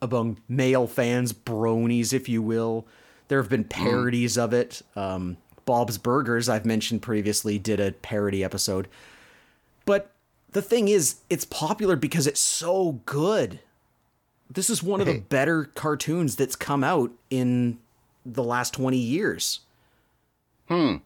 [0.02, 2.86] among male fans, bronies, if you will.
[3.28, 4.82] There have been parodies of it.
[4.96, 8.88] Um, Bob's Burgers, I've mentioned previously, did a parody episode.
[9.86, 10.12] But
[10.52, 13.60] the thing is, it's popular because it's so good.
[14.50, 17.80] This is one of the better cartoons that's come out in
[18.26, 19.62] the last 20 years.
[20.68, 20.98] Hmm.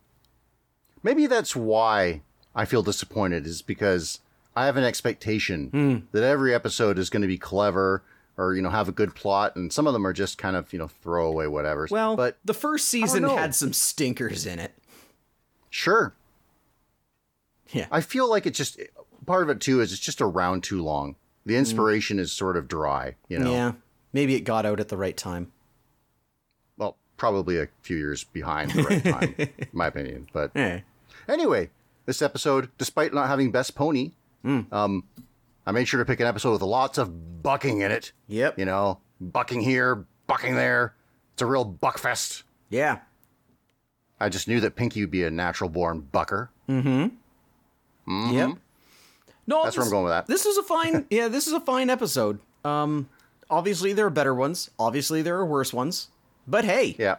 [1.02, 2.22] Maybe that's why
[2.56, 4.20] I feel disappointed is because
[4.56, 8.04] I have an expectation that every episode is going to be clever
[8.38, 10.72] or you know have a good plot and some of them are just kind of,
[10.72, 11.88] you know, throwaway whatever.
[11.90, 14.74] Well, but the first season had some stinkers in it.
[15.70, 16.14] sure.
[17.72, 17.88] Yeah.
[17.92, 18.80] I feel like it's just
[19.26, 21.16] part of it too is it's just around too long.
[21.46, 23.52] The inspiration is sort of dry, you know.
[23.52, 23.72] Yeah.
[24.14, 25.52] Maybe it got out at the right time.
[26.78, 30.28] Well, probably a few years behind the right time, in my opinion.
[30.34, 30.82] But Eh.
[31.28, 31.70] anyway,
[32.06, 34.12] this episode, despite not having best pony,
[34.46, 35.04] um,
[35.68, 38.14] I made sure to pick an episode with lots of bucking in it.
[38.28, 38.58] Yep.
[38.58, 40.96] You know, bucking here, bucking there.
[41.34, 42.44] It's a real buck fest.
[42.70, 43.00] Yeah.
[44.20, 46.50] I just knew that Pinkie would be a natural born bucker.
[46.70, 48.34] Mm-hmm.
[48.34, 48.52] Yep.
[49.46, 50.26] No, That's where I'm going with that.
[50.28, 51.06] This is a fine.
[51.10, 52.40] yeah, this is a fine episode.
[52.64, 53.10] Um,
[53.50, 54.70] obviously there are better ones.
[54.80, 56.08] Obviously there are worse ones.
[56.48, 57.18] But hey, Yeah.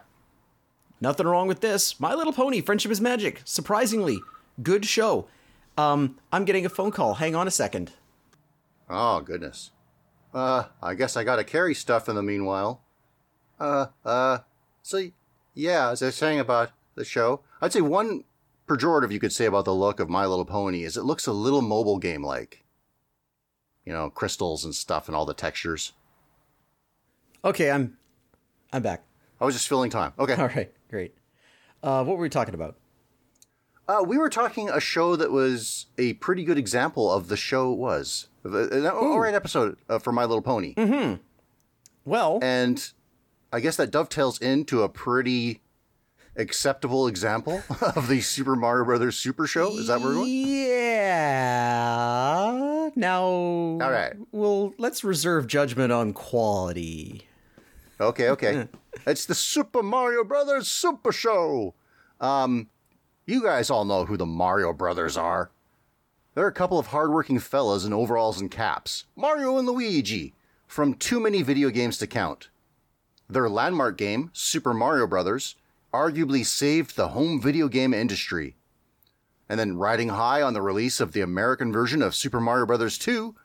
[0.99, 1.99] nothing wrong with this.
[1.99, 3.41] My Little Pony: Friendship is Magic.
[3.45, 4.17] Surprisingly,
[4.63, 5.27] good show.
[5.77, 7.15] Um, I'm getting a phone call.
[7.15, 7.91] Hang on a second.
[8.89, 9.71] Oh, goodness.
[10.33, 12.81] Uh, I guess I gotta carry stuff in the meanwhile.
[13.59, 14.39] Uh, uh,
[14.81, 15.09] so,
[15.53, 18.23] yeah, as I was saying about the show, I'd say one
[18.67, 21.33] pejorative you could say about the look of My Little Pony is it looks a
[21.33, 22.63] little mobile game like.
[23.85, 25.93] You know, crystals and stuff and all the textures.
[27.43, 27.97] Okay, I'm,
[28.71, 29.03] I'm back.
[29.41, 30.13] I was just filling time.
[30.19, 30.35] Okay.
[30.35, 31.15] All right, great.
[31.81, 32.75] Uh, what were we talking about?
[33.87, 37.73] Uh, we were talking a show that was a pretty good example of the show
[37.73, 38.28] it was.
[38.43, 40.73] An all right episode uh, for My Little Pony.
[40.75, 41.15] Mm-hmm.
[42.05, 42.91] Well, And
[43.51, 45.61] I guess that dovetails into a pretty
[46.35, 47.61] acceptable example
[47.95, 49.77] of the Super Mario Brothers Super Show.
[49.77, 50.29] Is that where we're going?
[51.49, 51.89] Yeah.
[52.95, 54.13] Now, all right.
[54.31, 57.27] Well, let's reserve judgment on quality.
[58.01, 58.67] Okay, okay.
[59.05, 61.75] it's the Super Mario Brothers Super Show.
[62.19, 62.69] Um,
[63.25, 65.51] you guys all know who the Mario Brothers are.
[66.39, 70.35] They're a couple of hardworking fellas in overalls and caps, Mario and Luigi,
[70.67, 72.47] from too many video games to count.
[73.29, 75.57] Their landmark game, Super Mario Brothers,
[75.93, 78.55] arguably saved the home video game industry.
[79.49, 82.97] And then riding high on the release of the American version of Super Mario Bros.
[82.97, 83.35] 2,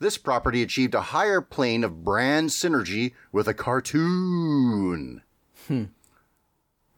[0.00, 5.22] this property achieved a higher plane of brand synergy with a cartoon.
[5.68, 5.84] Hmm.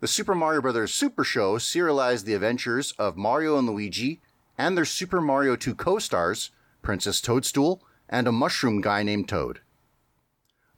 [0.00, 0.94] The Super Mario Bros.
[0.94, 4.22] Super Show serialized the adventures of Mario and Luigi
[4.58, 6.50] and their Super Mario 2 co-stars,
[6.82, 9.60] Princess Toadstool and a mushroom guy named Toad.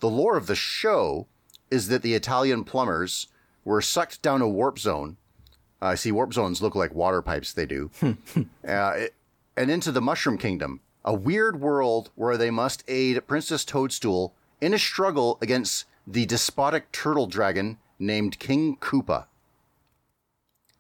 [0.01, 1.27] The lore of the show
[1.71, 3.27] is that the Italian plumbers
[3.65, 5.17] were sucked down a warp zone.
[5.81, 7.91] I see warp zones look like water pipes, they do.
[8.03, 8.13] uh,
[8.67, 9.15] it-
[9.57, 14.75] and into the Mushroom Kingdom, a weird world where they must aid Princess Toadstool in
[14.75, 19.27] a struggle against the despotic turtle dragon named King Koopa.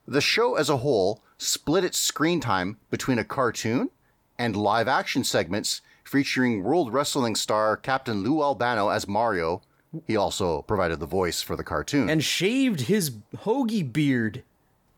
[0.06, 3.90] The show as a whole split its screen time between a cartoon
[4.38, 9.62] and live action segments featuring World Wrestling star Captain Lou Albano as Mario.
[10.06, 12.10] He also provided the voice for the cartoon.
[12.10, 14.42] And shaved his hoagie beard.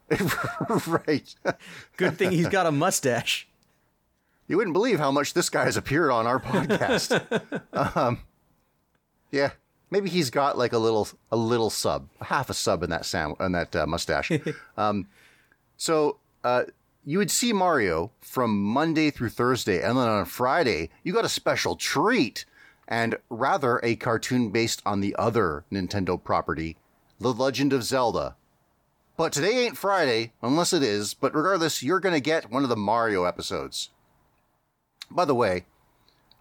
[0.87, 1.35] right.
[1.97, 3.49] Good thing he's got a mustache.
[4.49, 7.21] You wouldn't believe how much this guy has appeared on our podcast.
[7.97, 8.21] um,
[9.33, 9.51] yeah,
[9.91, 13.35] maybe he's got like a little a little sub, half a sub in that sam
[13.41, 14.31] in that uh, mustache.
[14.77, 15.09] um,
[15.77, 16.65] so uh,
[17.05, 21.29] you would see Mario from Monday through Thursday, and then on Friday you got a
[21.29, 22.45] special treat,
[22.87, 26.77] and rather a cartoon based on the other Nintendo property,
[27.19, 28.37] The Legend of Zelda.
[29.17, 31.15] But today ain't Friday, unless it is.
[31.15, 33.91] But regardless, you're gonna get one of the Mario episodes.
[35.11, 35.65] By the way,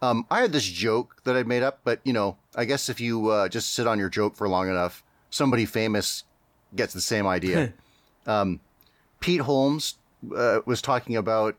[0.04, 3.00] um, I had this joke that I made up, but you know, I guess if
[3.00, 6.26] you uh, just sit on your joke for long enough, somebody famous
[6.76, 7.74] gets the same idea.
[8.28, 8.60] um,
[9.26, 9.96] Pete Holmes
[10.36, 11.56] uh, was talking about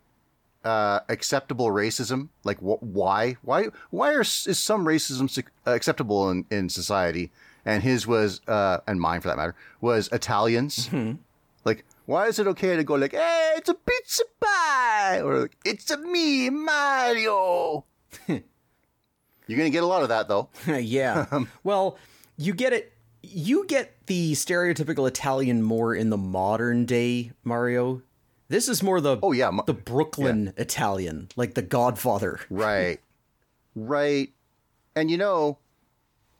[0.64, 6.47] uh, acceptable racism, like wh- why, why, why are, is some racism su- acceptable in,
[6.49, 7.33] in society?
[7.64, 10.89] And his was, uh, and mine for that matter, was Italians.
[11.64, 15.21] Like, why is it okay to go like, hey, it's a pizza pie?
[15.23, 17.85] Or like, it's a me, Mario.
[18.29, 18.39] You're
[19.59, 20.51] going to get a lot of that, though.
[20.69, 21.27] yeah.
[21.64, 21.99] well,
[22.37, 22.93] you get it.
[23.29, 28.03] You get the stereotypical Italian more in the modern day Mario.
[28.49, 29.51] This is more the Oh, yeah.
[29.66, 32.41] the Brooklyn Italian, like the Godfather.
[32.51, 33.01] Right.
[33.74, 34.33] Right.
[34.95, 35.59] And you know,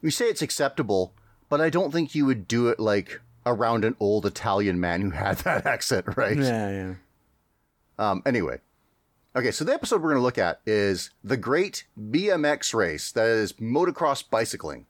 [0.01, 1.12] we say it's acceptable,
[1.49, 5.11] but I don't think you would do it like around an old Italian man who
[5.11, 6.37] had that accent, right?
[6.37, 6.95] Yeah, yeah.
[7.99, 8.61] Um, anyway.
[9.34, 13.26] Okay, so the episode we're going to look at is the Great BMX Race, that
[13.26, 14.87] is motocross bicycling.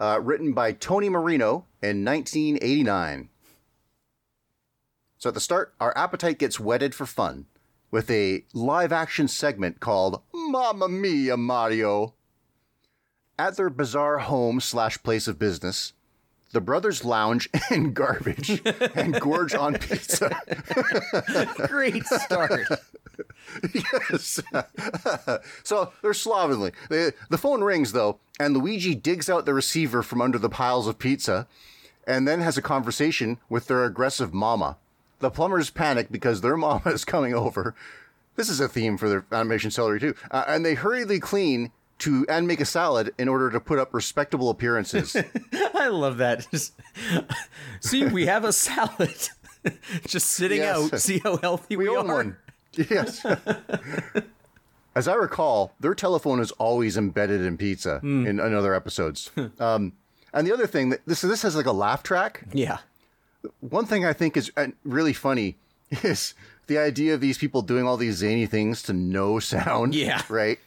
[0.00, 3.28] Uh, written by Tony Marino in 1989.
[5.18, 7.44] So at the start, our appetite gets whetted for fun
[7.90, 12.14] with a live action segment called Mamma Mia Mario.
[13.38, 15.92] At their bizarre home slash place of business,
[16.52, 18.62] the brothers lounge in garbage
[18.94, 20.34] and gorge on pizza.
[21.68, 22.66] Great start.
[23.72, 24.40] yes.
[25.62, 26.72] so they're slovenly.
[26.88, 30.86] They, the phone rings though, and Luigi digs out the receiver from under the piles
[30.86, 31.46] of pizza,
[32.06, 34.76] and then has a conversation with their aggressive mama.
[35.20, 37.74] The plumbers panic because their mama is coming over.
[38.36, 42.26] This is a theme for their animation celery too, uh, and they hurriedly clean to
[42.28, 45.16] and make a salad in order to put up respectable appearances.
[45.74, 46.46] I love that.
[46.50, 46.74] Just,
[47.80, 49.28] see, we have a salad
[50.06, 50.92] just sitting Yes.
[50.92, 51.00] out.
[51.00, 52.14] See how healthy we, We own are.
[52.16, 52.36] one.
[52.76, 53.24] Yes.
[54.94, 58.26] As I recall, their telephone is always embedded in pizza Hmm.
[58.26, 59.30] in, in other episodes.
[59.58, 59.92] um,
[60.32, 62.44] and the other thing that this this has like a laugh track.
[62.52, 62.78] Yeah.
[63.60, 65.56] One thing I think is uh, really funny
[66.02, 66.34] is
[66.66, 69.94] the idea of these people doing all these zany things to no sound.
[69.94, 70.22] Yeah.
[70.28, 70.58] Right.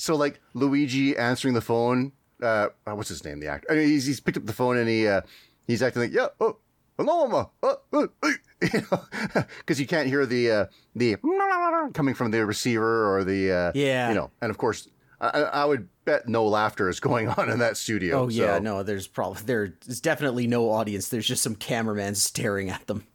[0.00, 2.12] So like Luigi answering the phone.
[2.42, 3.38] Uh, uh, what's his name?
[3.38, 3.70] The actor.
[3.70, 5.20] I mean, he's, he's picked up the phone and he uh,
[5.66, 6.28] he's acting like yeah.
[6.40, 6.56] Oh,
[6.96, 7.50] hello, mama.
[7.62, 8.28] Uh, uh, uh,"
[8.62, 9.02] you know,
[9.58, 11.16] because you can't hear the uh, the
[11.92, 14.08] coming from the receiver or the uh, Yeah.
[14.08, 14.88] You know, and of course,
[15.20, 18.22] I, I I would bet no laughter is going on in that studio.
[18.22, 21.10] Oh yeah, so- no, there's probably there's definitely no audience.
[21.10, 23.06] There's just some cameraman staring at them.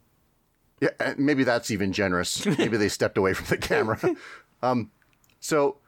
[0.80, 2.46] Yeah, maybe that's even generous.
[2.46, 3.98] Maybe they stepped away from the camera.
[4.62, 4.92] um,
[5.40, 5.78] so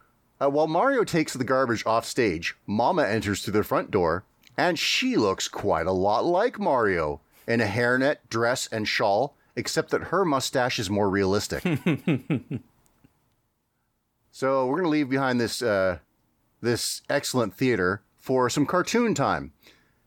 [0.40, 4.24] uh, while Mario takes the garbage off stage, Mama enters through the front door,
[4.56, 9.90] and she looks quite a lot like Mario in a hairnet, dress, and shawl, except
[9.90, 11.62] that her mustache is more realistic.
[14.30, 15.98] so we're gonna leave behind this uh,
[16.60, 19.52] this excellent theater for some cartoon time.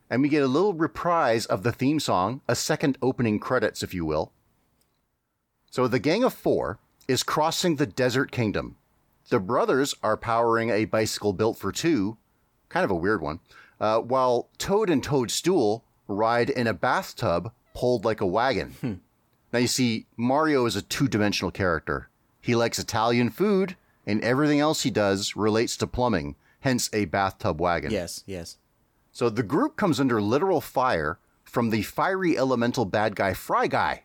[0.09, 3.93] And we get a little reprise of the theme song, a second opening credits, if
[3.93, 4.33] you will.
[5.69, 8.75] So the gang of four is crossing the desert kingdom.
[9.29, 12.17] The brothers are powering a bicycle built for two,
[12.69, 13.39] kind of a weird one,
[13.79, 19.01] uh, while Toad and Toadstool ride in a bathtub pulled like a wagon.
[19.53, 22.09] Now you see, Mario is a two dimensional character.
[22.41, 27.61] He likes Italian food, and everything else he does relates to plumbing, hence a bathtub
[27.61, 27.91] wagon.
[27.91, 28.57] Yes, yes.
[29.11, 34.03] So the group comes under literal fire from the fiery elemental bad guy Fry Guy.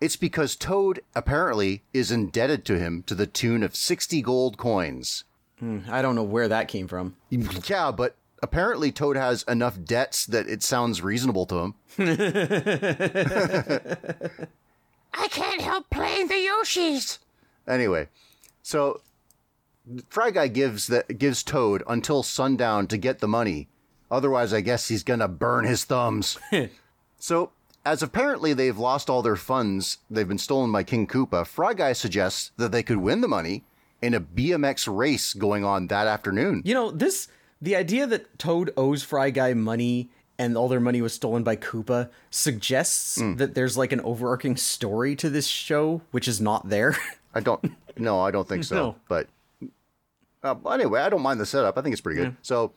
[0.00, 5.24] It's because Toad apparently is indebted to him to the tune of 60 gold coins.
[5.58, 7.16] Hmm, I don't know where that came from.
[7.30, 11.74] Yeah, but apparently Toad has enough debts that it sounds reasonable to him.
[15.14, 17.18] I can't help playing the Yoshis.
[17.66, 18.08] Anyway,
[18.62, 19.00] so
[20.08, 23.68] Fry Guy gives that gives Toad until sundown to get the money.
[24.10, 26.38] Otherwise, I guess he's gonna burn his thumbs.
[27.18, 27.50] so,
[27.86, 31.46] as apparently they've lost all their funds, they've been stolen by King Koopa.
[31.46, 33.64] Fry Guy suggests that they could win the money
[34.02, 36.62] in a BMX race going on that afternoon.
[36.64, 37.28] You know, this
[37.62, 41.56] the idea that Toad owes Fry Guy money and all their money was stolen by
[41.56, 43.36] Koopa suggests Hmm.
[43.36, 46.94] that there's like an overarching story to this show, which is not there.
[47.34, 47.72] I don't.
[47.96, 48.74] No, I don't think so.
[48.74, 48.96] No.
[49.08, 49.28] But
[50.42, 51.78] uh, anyway, I don't mind the setup.
[51.78, 52.36] I think it's pretty good.
[52.42, 52.72] So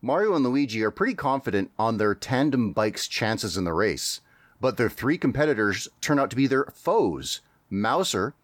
[0.00, 4.20] Mario and Luigi are pretty confident on their tandem bikes' chances in the race,
[4.60, 7.40] but their three competitors turn out to be their foes:
[7.70, 8.34] Mouser,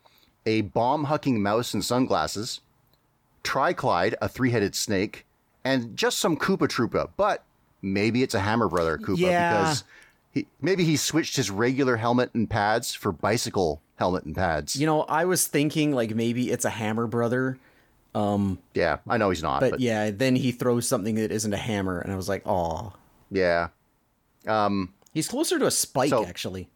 [0.46, 2.60] a bomb-hucking mouse in sunglasses;
[3.42, 5.26] Triclyde, a three-headed snake,
[5.64, 7.10] and just some Koopa Troopa.
[7.16, 7.44] But
[7.82, 9.58] maybe it's a Hammer Brother Koopa Yeah.
[9.60, 9.84] because.
[10.32, 14.76] He, maybe he switched his regular helmet and pads for bicycle helmet and pads.
[14.76, 17.58] you know, I was thinking like maybe it's a Hammer Brother,
[18.14, 21.52] um, Yeah, I know he's not, but, but, yeah, then he throws something that isn't
[21.52, 22.92] a hammer, and I was like, oh,
[23.32, 23.70] yeah,
[24.46, 26.68] um, he's closer to a spike So- actually.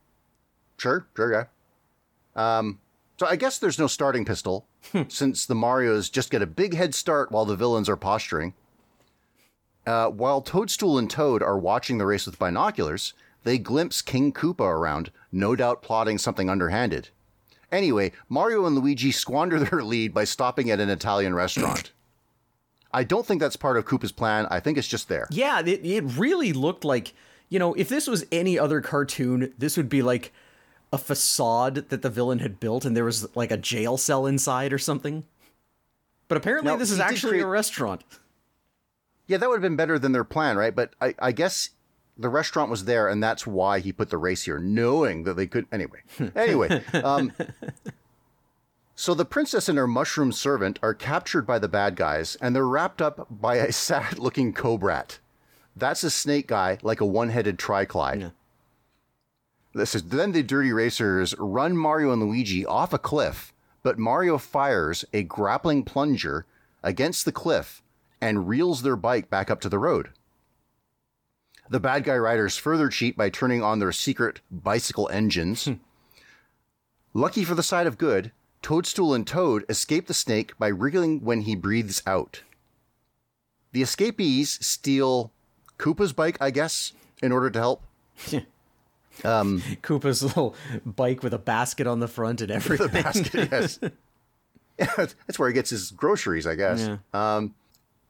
[0.79, 1.45] sure, sure, yeah.
[2.59, 2.79] Um,
[3.19, 4.67] so I guess there's no starting pistol
[5.09, 8.55] since the Mario's just get a big head start while the villains are posturing.
[9.87, 13.13] Uh, while Toadstool and Toad are watching the race with binoculars,
[13.45, 17.11] they glimpse King Koopa around, no doubt plotting something underhanded.
[17.71, 21.93] Anyway, Mario and Luigi squander their lead by stopping at an Italian restaurant.
[22.93, 24.47] I don't think that's part of Koopa's plan.
[24.51, 25.27] I think it's just there.
[25.31, 27.13] Yeah, it, it really looked like,
[27.55, 30.33] you know, if this was any other cartoon, this would be like
[30.93, 34.73] a facade that the villain had built and there was like a jail cell inside
[34.73, 35.23] or something.
[36.27, 38.03] But apparently, Now, this is actually create- a restaurant.
[39.29, 40.75] Yeah, that would have been better than their plan, right?
[40.75, 41.71] But I, I guess
[42.19, 45.47] the restaurant was there, and that's why he put the race here, knowing that they
[45.47, 45.67] could.
[45.71, 46.01] Anyway,
[46.35, 46.83] anyway.
[46.93, 47.33] Um,
[48.97, 52.67] so the princess and her mushroom servant are captured by the bad guys, and they're
[52.67, 55.21] wrapped up by a sad-looking cobrat.
[55.77, 58.21] That's a snake guy, like a one-headed triclyde.
[58.21, 58.31] Yeah.
[59.75, 63.53] This is then the dirty racers run Mario and Luigi off a cliff,
[63.83, 66.47] but Mario fires a grappling plunger
[66.83, 67.83] against the cliff
[68.21, 70.11] and reels their bike back up to the road.
[71.69, 75.65] The bad guy riders further cheat by turning on their secret bicycle engines.
[75.65, 75.75] Hmm.
[77.13, 81.43] Lucky for the side of good, Toadstool and Toad escape the snake by wriggling when
[81.43, 82.43] he breathes out.
[83.73, 85.33] The escapees steal
[85.79, 87.83] Koopa's bike, I guess, in order to help.
[89.23, 90.55] Koopa's little
[90.85, 92.89] bike with a basket on the front and everything.
[92.89, 93.49] basket.
[93.53, 93.79] yes.
[94.77, 96.81] That's where he gets his groceries, I guess.
[96.89, 96.97] Yeah.
[97.37, 97.55] Um,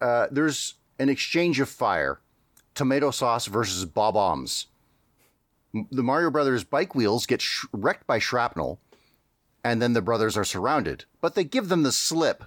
[0.01, 2.21] uh, there's an exchange of fire
[2.75, 4.67] tomato sauce versus Bob-ombs.
[5.91, 8.79] The Mario Brothers bike wheels get sh- wrecked by shrapnel,
[9.65, 11.05] and then the brothers are surrounded.
[11.21, 12.45] But they give them the slip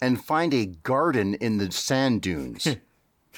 [0.00, 2.68] and find a garden in the sand dunes.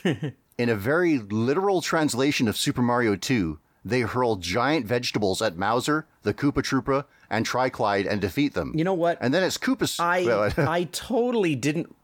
[0.58, 6.06] in a very literal translation of Super Mario 2, they hurl giant vegetables at Mouser,
[6.24, 8.72] the Koopa Troopa, and Triclyde and defeat them.
[8.74, 9.18] You know what?
[9.20, 9.98] And then it's Koopa's.
[10.00, 11.94] I I totally didn't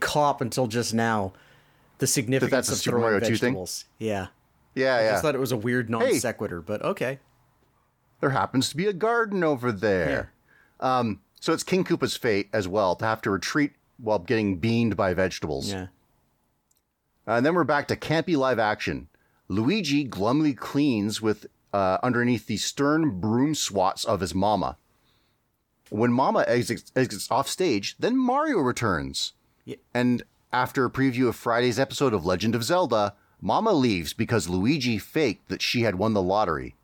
[0.00, 1.32] cop until just now
[1.98, 3.32] the significance that's a of Super Mario 2 thing?
[3.32, 3.86] vegetables.
[3.98, 4.28] Yeah,
[4.74, 5.10] yeah, I yeah.
[5.12, 7.18] just thought it was a weird non sequitur, but okay.
[8.20, 10.32] there happens to be a garden over there.
[10.78, 14.96] Um, so it's King Koopa's fate as well to have to retreat while getting beamed
[14.96, 15.72] by vegetables.
[15.72, 15.86] Yeah.
[17.26, 19.08] Uh, and then we're back to campy live action.
[19.48, 24.76] Luigi glumly cleans with uh, underneath the stern broom swats of his mama.
[25.90, 29.34] When Mama exits, exits off stage, then Mario returns.
[29.64, 29.76] Yeah.
[29.94, 34.98] And after a preview of Friday's episode of Legend of Zelda, Mama leaves because Luigi
[34.98, 36.74] faked that she had won the lottery.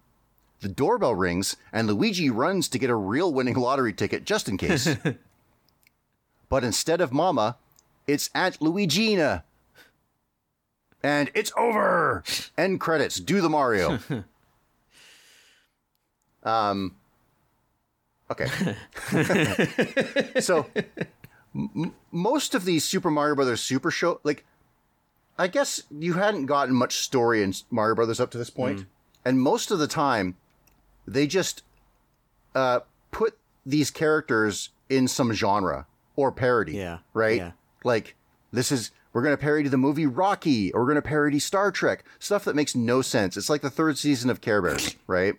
[0.60, 4.56] The doorbell rings, and Luigi runs to get a real winning lottery ticket just in
[4.56, 4.96] case.
[6.48, 7.56] but instead of Mama,
[8.06, 9.42] it's Aunt Luigina.
[11.02, 12.22] And it's over.
[12.56, 13.16] End credits.
[13.18, 13.98] Do the Mario.
[16.42, 16.96] um.
[18.30, 18.46] Okay.
[20.40, 20.66] so,
[21.54, 24.44] m- most of these Super Mario Brothers Super Show, like,
[25.38, 28.86] I guess you hadn't gotten much story in Mario Brothers up to this point,
[29.24, 30.36] and most of the time,
[31.06, 31.62] they just
[32.54, 32.80] uh,
[33.10, 33.36] put
[33.66, 35.86] these characters in some genre
[36.16, 36.72] or parody.
[36.72, 37.36] Yeah, Right.
[37.38, 37.52] yeah.
[37.84, 38.14] Like
[38.52, 41.70] this is we're going to parody the movie Rocky, or we're going to parody Star
[41.70, 43.36] Trek, stuff that makes no sense.
[43.36, 45.34] It's like the third season of Care Bears, right?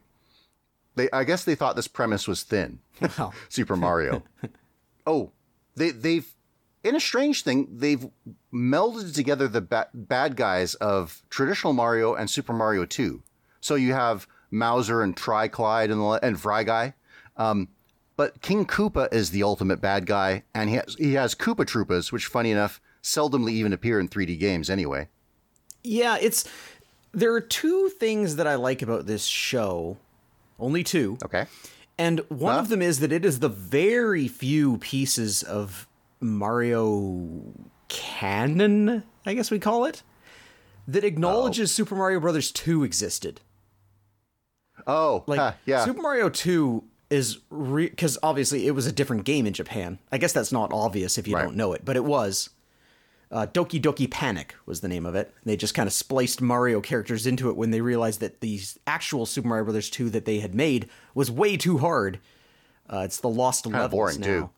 [0.96, 2.80] They, I guess they thought this premise was thin.
[3.18, 4.24] Well, Super Mario.
[5.06, 5.32] oh,
[5.76, 6.32] they they've
[6.84, 8.06] in a strange thing, they've
[8.54, 13.24] melded together the ba- bad guys of traditional Mario and Super Mario 2.
[13.62, 16.94] So you have Mouser and Triclyde and, and Fry Guy.
[17.38, 17.70] Um,
[18.16, 22.12] but King Koopa is the ultimate bad guy, and he has, he has Koopa Troopas,
[22.12, 25.10] which, funny enough, seldomly even appear in 3D games anyway.
[25.84, 26.46] Yeah, it's
[27.12, 29.98] there are two things that I like about this show.
[30.60, 31.18] Only two.
[31.24, 31.46] Okay.
[31.98, 32.60] And one Huh?
[32.62, 35.88] of them is that it is the very few pieces of
[36.22, 37.54] Mario
[37.90, 40.02] canon, I guess we call it,
[40.88, 41.74] that acknowledges oh.
[41.84, 43.42] Super Mario Brothers 2 existed.
[44.88, 45.86] Oh, Like huh, yeah.
[45.86, 50.00] Super Mario 2 is because obviously it was a different game in Japan.
[50.12, 51.44] I guess that's not obvious if you Right.
[51.44, 52.50] don't know it, but it was.
[53.34, 55.34] Uh, Doki Doki Panic was the name of it.
[55.44, 59.26] They just kind of spliced Mario characters into it when they realized that the actual
[59.26, 62.20] Super Mario Brothers 2 that they had made was way too hard.
[62.88, 64.26] Uh, it's the lost Kinda levels boring, now.
[64.28, 64.50] too.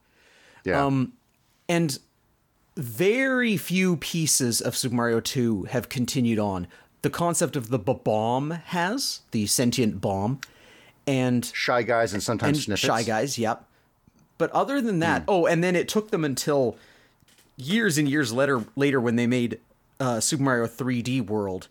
[0.66, 0.86] yeah.
[0.86, 1.14] um,
[1.70, 1.98] And
[2.76, 6.68] very few pieces of Super Mario 2 have continued on.
[7.02, 10.42] The concept of the bomb has, the sentient bomb,
[11.08, 12.86] and Shy Guys and sometimes and Snifits.
[12.86, 13.64] Shy Guys, yep.
[14.38, 16.78] But other than that, oh, and then it took them until
[17.58, 19.60] years and years later, later when they made
[20.00, 21.68] uh, Super Mario 3D World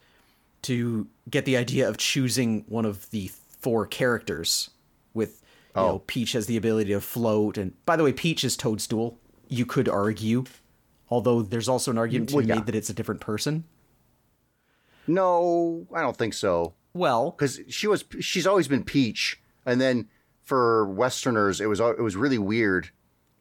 [0.63, 3.31] to get the idea of choosing one of the
[3.61, 4.71] four characters
[5.13, 5.43] with
[5.77, 9.19] you know Peach has the ability to float and by the way Peach is Toadstool
[9.49, 10.45] you could argue
[11.11, 12.55] although there's also an argument to Well, be yeah.
[12.57, 13.65] made that it's a different person
[15.07, 16.75] No, I don't think so.
[16.95, 20.09] well because she was she's always been Peach, and then
[20.43, 22.91] for Westerners, it was it was really weird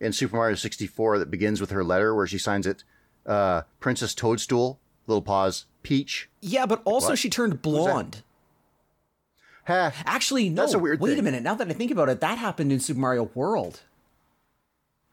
[0.03, 2.83] in Super Mario sixty four that begins with her letter where she signs it,
[3.25, 4.79] uh, Princess Toadstool.
[5.07, 6.29] Little pause, Peach.
[6.41, 7.19] yeah but also What?
[7.19, 8.23] she turned blonde
[9.67, 9.91] Ha.
[10.05, 12.37] actually no That's a weird wait a minute now that I think about it that
[12.37, 13.81] happened in Super Mario World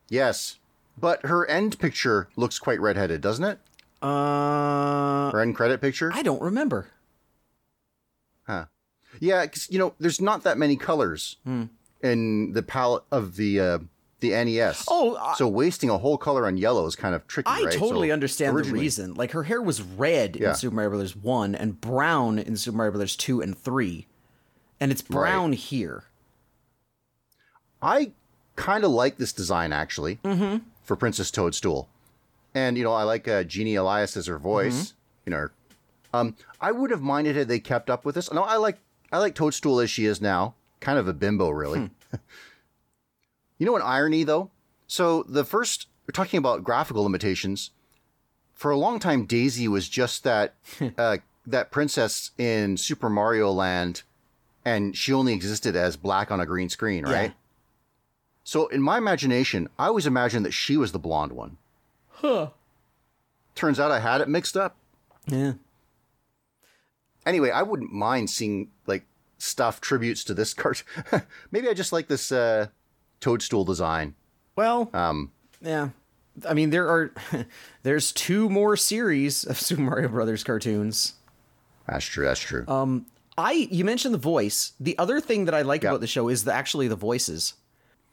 [0.09, 0.59] Yes,
[0.99, 3.59] but her end picture looks quite redheaded, doesn't it?
[4.03, 6.11] uh Her end credit picture.
[6.15, 6.89] I don't remember
[8.47, 8.67] Huh.
[9.19, 11.65] Yeah, because, you know, there's not that many colors Hmm.
[12.03, 13.79] in the palette of the uh,
[14.21, 14.85] the NES.
[14.89, 17.49] Oh, I- so wasting a whole color on yellow is kind of tricky.
[17.51, 17.73] I right?
[17.73, 19.15] totally So understand the reason.
[19.15, 20.51] Like her hair was red Yeah.
[20.51, 24.07] in Super Mario Brothers 1 and brown in Super Mario Brothers 2 and 3.
[24.81, 26.05] And it's brown here.
[27.83, 28.13] I
[28.57, 30.59] kind of like this design actually Mm-hmm.
[30.83, 31.89] for Princess Toadstool,
[32.55, 34.75] and you know I like uh, Jeannie Elias as her voice.
[34.93, 34.95] Mm-hmm.
[35.27, 35.49] You know,
[36.13, 38.33] um, I would have minded had they kept up with this.
[38.33, 38.79] No, I like
[39.13, 41.81] I like Toadstool as she is now, kind of a bimbo really.
[41.81, 42.17] Hmm.
[43.61, 44.51] you know an irony though.
[44.89, 47.71] So the first we're talking about graphical limitations.
[48.55, 50.55] For a long time, Daisy was just that
[50.99, 54.03] uh, that princess in Super Mario Land,
[54.65, 57.11] and she only existed as black on a green screen, right?
[57.11, 57.19] Yeah.
[57.19, 57.35] right?
[58.43, 61.59] So in my imagination, I always imagined that she was the blonde one.
[62.09, 62.49] Huh.
[63.55, 64.77] Turns out I had it mixed up.
[65.27, 65.53] Yeah.
[67.27, 69.05] Anyway, I wouldn't mind seeing like
[69.39, 70.83] stuff tributes to this cart.
[71.51, 72.69] Maybe I just like this uh,
[73.21, 74.15] toadstool design.
[74.57, 75.91] Well, Um, yeah.
[76.49, 77.13] I mean, there are
[77.83, 81.15] there's two more series of Super Mario Brothers cartoons.
[81.87, 82.25] that's true.
[82.27, 82.65] That's true.
[82.69, 83.07] Um,
[83.39, 84.73] I you mentioned the voice.
[84.81, 85.91] The other thing that I like Yeah.
[85.91, 87.55] about the show is the, actually the voices.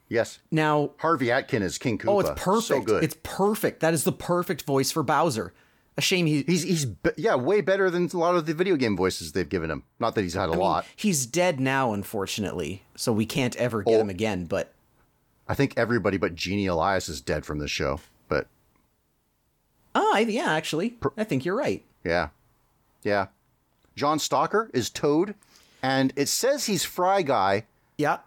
[0.10, 2.08] yes, Now, Harvey Atkin is King Koopa.
[2.10, 2.68] oh, it's perfect.
[2.68, 3.04] So good.
[3.04, 3.82] It's perfect.
[3.82, 5.54] That is the perfect voice for Bowser.
[5.98, 8.76] A shame he he's he's be- yeah way better than a lot of the video
[8.76, 9.84] game voices they've given him.
[10.00, 10.86] Not that he's had a I mean, lot.
[10.96, 14.02] he's dead now, unfortunately, so we can't ever get Oh.
[14.02, 14.46] him again.
[14.46, 14.74] But
[15.50, 18.00] I think everybody but Jeannie Elias is dead from this show.
[18.28, 18.48] But
[19.96, 21.84] oh, I, yeah, actually, I think you're right.
[22.04, 22.30] yeah,
[23.04, 23.28] yeah.
[23.96, 25.34] John Stocker is Toad,
[25.82, 27.66] and it says he's Fry Guy.
[27.98, 28.20] Yeah,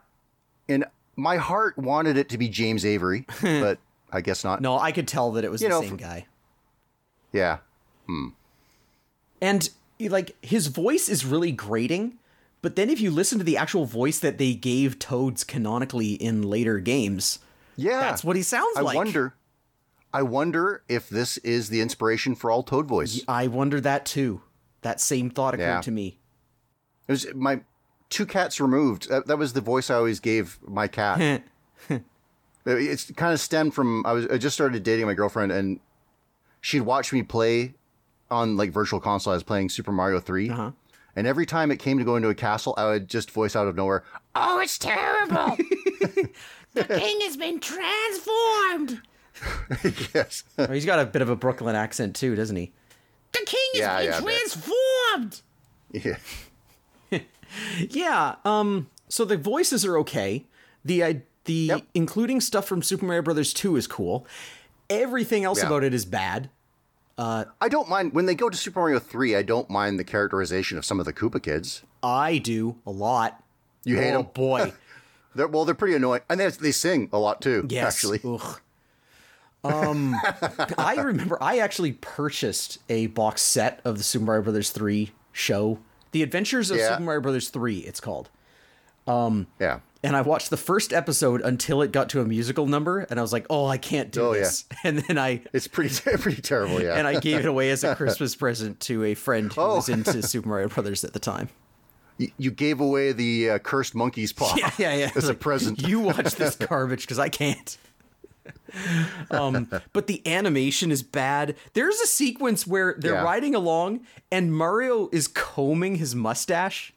[0.69, 3.79] And my heart wanted it to be James Avery, but
[4.11, 4.61] I guess not.
[4.61, 6.27] no, I could tell that it was You the know, same guy,
[7.33, 7.59] Yeah.
[8.07, 8.29] Hmm.
[9.41, 12.19] and like his voice is really grating.
[12.63, 16.43] But then, if you listen to the actual voice that they gave Toads canonically in
[16.43, 17.39] later games,
[17.77, 18.01] Yeah.
[18.01, 18.97] that's what he sounds I like.
[18.97, 19.35] wonder.
[20.13, 23.23] I wonder if this is the inspiration for all Toad voice.
[23.29, 24.43] I wonder that too.
[24.83, 25.81] That same thought occurred Yeah.
[25.83, 26.19] to me.
[27.09, 27.61] It was my
[28.11, 29.09] two cats removed.
[29.09, 31.43] That, that was the voice I always gave my cat.
[32.67, 35.81] it's kind of stemmed from I was I just started dating my girlfriend and
[36.61, 37.75] she'd watch me play
[38.31, 39.33] on like virtual console.
[39.33, 40.71] I was playing Super Mario 3 Uh-huh.
[41.17, 43.67] And every time it came to go into a castle, I would just voice out
[43.69, 44.05] of nowhere,
[44.35, 45.57] Oh, it's terrible.
[46.75, 49.03] the king has been transformed.
[50.15, 52.73] "Yes, Oh, he's got a bit of a Brooklyn accent too, doesn't he?
[53.33, 55.41] The king has Yeah, been yeah, transformed.
[57.11, 57.21] yeah,
[57.89, 58.37] Yeah.
[58.45, 58.89] Um.
[59.09, 60.47] So the voices are okay.
[60.85, 61.83] The uh, the Yep.
[61.95, 64.27] including stuff from Super Mario Brothers 2 is cool.
[64.89, 65.67] Everything else Yeah.
[65.67, 66.51] about it is bad.
[67.21, 70.79] I don't mind when they go to Super Mario 3, I don't mind the characterization
[70.79, 71.83] of some of the Koopa kids.
[72.03, 73.43] I do a lot.
[73.85, 74.73] You hate them, boy.
[75.35, 76.23] They're, well, they're pretty annoying.
[76.29, 77.95] And they, they sing a lot too, Yes.
[77.95, 78.21] actually.
[78.25, 78.61] Ugh.
[79.63, 80.17] Um,
[80.79, 85.79] I remember I actually purchased a box set of the Super Mario Brothers 3 show.
[86.13, 86.89] The Adventures of Yeah.
[86.91, 88.29] Super Mario Brothers 3, it's called.
[89.59, 89.81] Yeah.
[90.03, 93.23] And I watched the first episode until it got to a musical number, and I
[93.23, 94.41] was like, "Oh, I can't do Oh, yeah.
[94.41, 96.95] this." And then I It's pretty pretty terrible, yeah.
[96.95, 99.75] and I gave it away as a Christmas present to a friend who Oh.
[99.77, 101.51] was into Super Mario Brothers at the time.
[102.39, 105.11] you, gave away the uh, cursed monkey's paw Yeah, yeah, yeah.
[105.17, 105.87] as a present.
[105.87, 107.77] You watch this garbage because I can't.
[109.31, 111.57] um, but the animation is bad.
[111.75, 113.23] There's a sequence where they're Yeah.
[113.23, 114.01] riding along
[114.31, 116.93] and Mario is combing his mustache.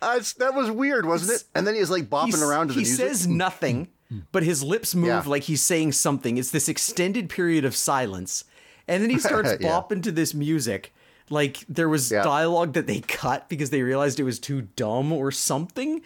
[0.00, 1.44] Uh, that was weird, wasn't it?
[1.54, 3.04] And then he was like bopping He's- around to the he music.
[3.08, 3.88] He says nothing,
[4.32, 5.22] but his lips move Yeah.
[5.26, 6.36] like he's saying something.
[6.38, 8.44] It's this extended period of silence.
[8.86, 9.68] And then he starts Yeah.
[9.68, 10.94] bopping to this music.
[11.30, 12.22] Like there was Yeah.
[12.22, 16.00] dialogue that they cut because they realized it was too dumb or something.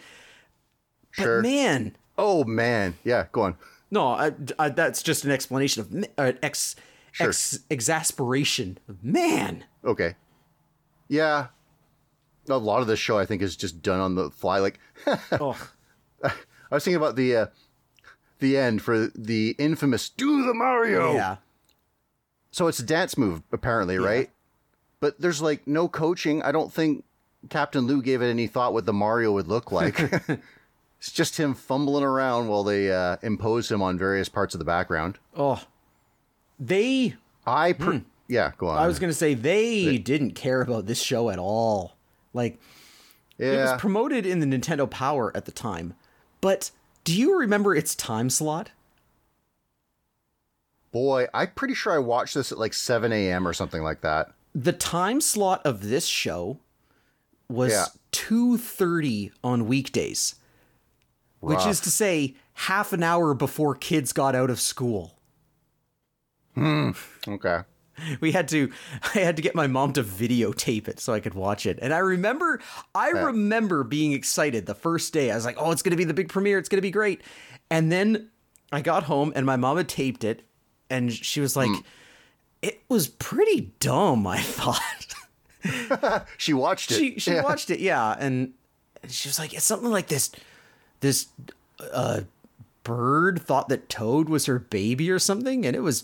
[1.11, 1.41] sure.
[1.41, 3.27] But man, oh man, yeah.
[3.31, 3.55] Go on.
[3.91, 6.75] No, I, I, that's just an explanation of uh, ex,
[7.11, 7.27] Sure.
[7.29, 8.79] ex exasperation.
[9.03, 10.15] Man, Okay.
[11.07, 11.47] Yeah.
[12.49, 14.59] A lot of this show, I think, is just done on the fly.
[14.59, 14.79] Like,
[15.33, 15.57] oh,
[16.23, 16.31] I
[16.71, 17.45] was thinking about the uh,
[18.39, 21.37] the end for the infamous "Do the Mario." yeah,
[22.51, 24.29] So it's a dance move, apparently, right?
[24.99, 26.41] But there's like no coaching.
[26.43, 27.05] I don't think
[27.49, 29.99] Captain Lou gave it any thought what the Mario would look like.
[30.99, 34.65] it's just him fumbling around while they uh, impose him on various parts of the
[34.65, 35.17] background.
[35.35, 35.61] oh,
[36.59, 37.15] they.
[37.45, 38.77] I, per- yeah, go on.
[38.77, 41.95] I was gonna say they didn't care about this show at all.
[42.33, 42.59] Like
[43.37, 45.93] it was promoted in the Nintendo Power at the time,
[46.41, 46.71] but
[47.03, 48.71] do you remember its time slot?
[50.91, 53.47] boy, I'm pretty sure I watched this at like 7 a.m.
[53.47, 54.31] or something like that.
[54.53, 56.59] The time slot of this show
[57.49, 57.85] was Yeah.
[58.11, 60.35] two thirty on weekdays,
[61.39, 65.17] which is to say half an hour before kids got out of school.
[66.53, 66.91] Hmm.
[67.27, 67.61] Okay.
[68.21, 68.71] we had to
[69.15, 71.79] i had to get my mom to videotape it so i could watch it.
[71.81, 72.59] And i remember
[72.95, 75.31] i remember being excited the first day.
[75.31, 76.57] I was like oh it's going to be the big premiere.
[76.59, 77.21] It's going to be great.
[77.69, 78.29] And then
[78.71, 80.43] i got home and my mom had taped it
[80.89, 81.69] and she was like
[82.61, 84.79] it was pretty dumb i thought.
[86.37, 86.95] She watched it.
[86.95, 87.43] she she Yeah.
[87.43, 88.15] watched it yeah.
[88.19, 88.53] And
[89.07, 90.29] she was like it's something like this
[90.99, 91.27] this
[91.93, 92.21] uh
[92.83, 96.03] bird thought that toad was her baby or something and it was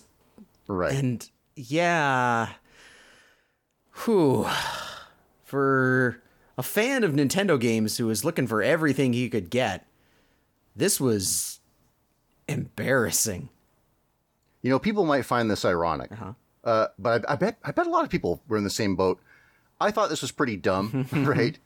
[0.67, 0.93] Right.
[0.93, 2.49] and yeah.
[4.05, 4.47] Whew.
[5.43, 6.21] For
[6.57, 9.87] a fan of Nintendo games who was looking for everything he could get,
[10.75, 11.59] this was
[12.47, 13.49] embarrassing.
[14.61, 16.11] You know, people might find this ironic,
[16.63, 18.95] uh but I, I bet I bet a lot of people were in the same
[18.95, 19.19] boat.
[19.81, 21.57] I thought this was pretty dumb, right?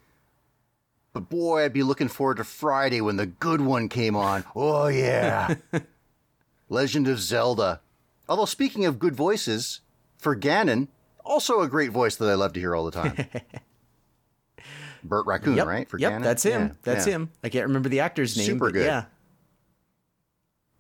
[1.11, 4.45] But boy, I'd be looking forward to Friday when the good one came on.
[4.55, 5.55] Oh yeah,
[6.69, 7.81] Legend of Zelda.
[8.30, 9.82] Although speaking of good voices,
[10.17, 10.88] for Ganon,
[11.26, 13.28] also a great voice that I love to hear all the time.
[15.03, 15.68] Bert Raccoon, Yep.
[15.68, 15.89] right?
[15.89, 16.23] For yep, Ganon?
[16.23, 16.61] that's him.
[16.61, 17.14] Yeah, that's yeah.
[17.15, 17.31] him.
[17.43, 18.45] I can't remember the actor's name.
[18.45, 18.85] Super good.
[18.85, 19.06] Yeah.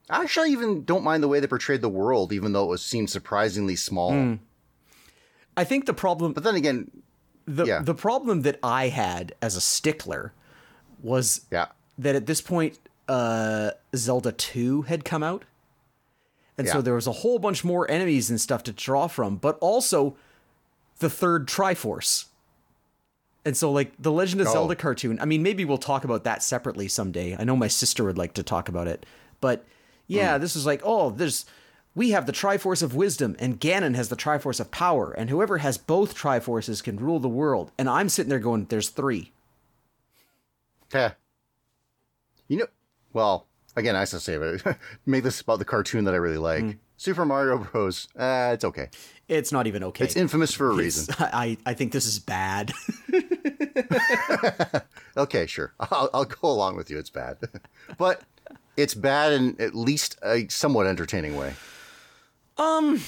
[0.09, 2.83] Actually, I even don't mind the way they portrayed the world, even though it was
[2.83, 4.11] seemed surprisingly small.
[4.11, 4.33] Hmm.
[5.55, 6.89] I think the problem But then again,
[7.45, 7.79] the yeah.
[7.81, 10.33] the problem that I had as a stickler
[11.01, 15.43] was yeah, that at this point uh Zelda 2 had come out.
[16.57, 19.57] And so there was a whole bunch more enemies and stuff to draw from, but
[19.59, 20.15] also
[20.99, 22.25] the third Triforce.
[23.45, 24.53] And so like the Legend of Oh.
[24.53, 27.35] Zelda cartoon, I mean maybe we'll talk about that separately someday.
[27.37, 29.05] I know my sister would like to talk about it.
[29.41, 29.65] But
[30.07, 30.41] yeah, hmm.
[30.41, 31.45] this is like, oh, there's
[31.95, 35.59] we have the Triforce of Wisdom and Ganon has the Triforce of Power, and whoever
[35.59, 37.71] has both Triforces can rule the world.
[37.77, 39.31] And I'm sitting there going, there's three.
[40.93, 41.13] Yeah.
[42.47, 42.67] You know,
[43.13, 44.63] well, again, I still say it.
[45.05, 46.61] Make this about the cartoon that I really like.
[46.61, 46.71] Hmm.
[46.97, 48.07] Super Mario Bros.
[48.17, 48.89] Uh, it's okay.
[49.27, 50.05] It's not even okay.
[50.05, 51.15] It's infamous for a It's- reason.
[51.19, 52.71] I, I think this is bad.
[55.15, 55.73] Okay, sure.
[55.79, 56.97] I'll, I'll go along with you.
[56.97, 57.37] It's bad,
[57.99, 58.23] but
[58.75, 61.53] it's bad in at least a somewhat entertaining way.
[62.57, 62.99] Um,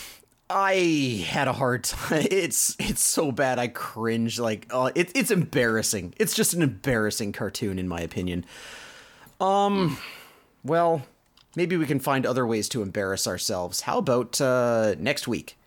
[0.47, 2.27] I had a hard time.
[2.29, 4.39] It's it's so bad I cringe.
[4.39, 6.13] Like uh, it, it's embarrassing.
[6.17, 8.45] It's just an embarrassing cartoon in my opinion.
[9.41, 9.97] Um,
[10.65, 11.03] well,
[11.55, 13.81] maybe we can find other ways to embarrass ourselves.
[13.81, 15.57] How about uh, next week?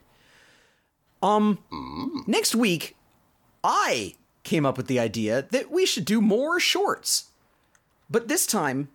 [1.22, 1.58] Um,
[2.26, 2.96] next week,
[3.64, 7.30] I came up with the idea that we should do more shorts,
[8.10, 8.88] but this time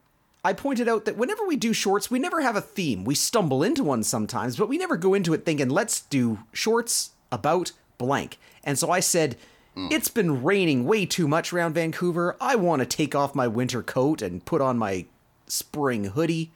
[0.43, 3.05] I pointed out that whenever we do shorts, we never have a theme.
[3.05, 7.11] We stumble into one sometimes, but we never go into it thinking, let's do shorts
[7.31, 8.37] about blank.
[8.63, 9.37] And so I said,
[9.75, 12.37] it's been raining way too much around Vancouver.
[12.39, 15.05] I want to take off my winter coat and put on my
[15.47, 16.51] spring hoodie,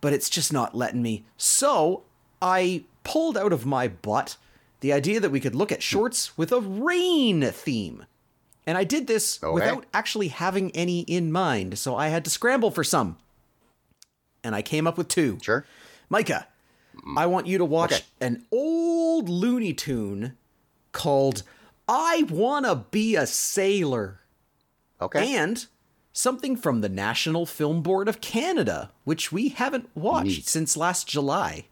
[0.00, 1.24] but it's just not letting me.
[1.36, 2.02] So
[2.40, 4.36] I pulled out of my butt
[4.80, 8.04] the idea that we could look at shorts with a rain theme.
[8.66, 9.52] And I did this Okay.
[9.52, 13.16] without actually having any in mind, so I had to scramble for some.
[14.44, 15.38] And I came up with two.
[15.42, 15.64] Sure.
[16.08, 16.46] Micah,
[17.16, 18.04] I want you to watch Okay.
[18.20, 20.36] an old Looney Tune
[20.92, 21.42] called
[21.88, 24.20] I Wanna Be a Sailor.
[25.00, 25.34] Okay.
[25.36, 25.66] And
[26.18, 30.48] something from the National Film Board of Canada, which we haven't watched Neat.
[30.48, 31.66] since last July.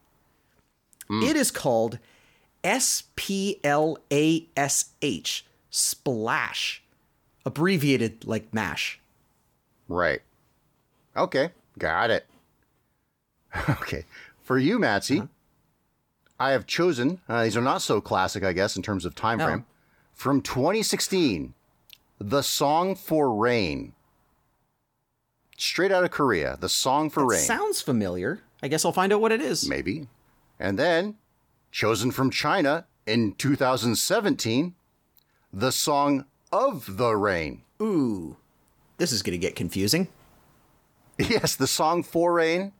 [1.10, 1.98] It is called
[2.64, 6.82] S P L A S H, Splash,
[7.44, 9.00] abbreviated like MASH.
[9.88, 10.20] Right.
[11.16, 11.50] Okay.
[11.78, 12.26] Got it.
[13.68, 14.04] okay.
[14.42, 15.26] For you, Matsy, Uh-huh.
[16.38, 19.38] I have chosen, uh, these are not so classic, I guess, in terms of time
[19.38, 19.64] frame,
[20.12, 21.54] from 2016,
[22.18, 23.92] The Song for Rain.
[25.56, 27.40] Straight out of Korea, The Song for Rain.
[27.40, 28.40] Sounds familiar.
[28.62, 29.68] I guess I'll find out what it is.
[29.68, 30.08] Maybe.
[30.58, 31.16] And then,
[31.70, 34.74] chosen from China in 2017,
[35.52, 37.62] The Song of the Rain.
[37.80, 38.36] Ooh,
[38.98, 40.08] this is going to get confusing.
[41.18, 42.72] Yes, the song for rain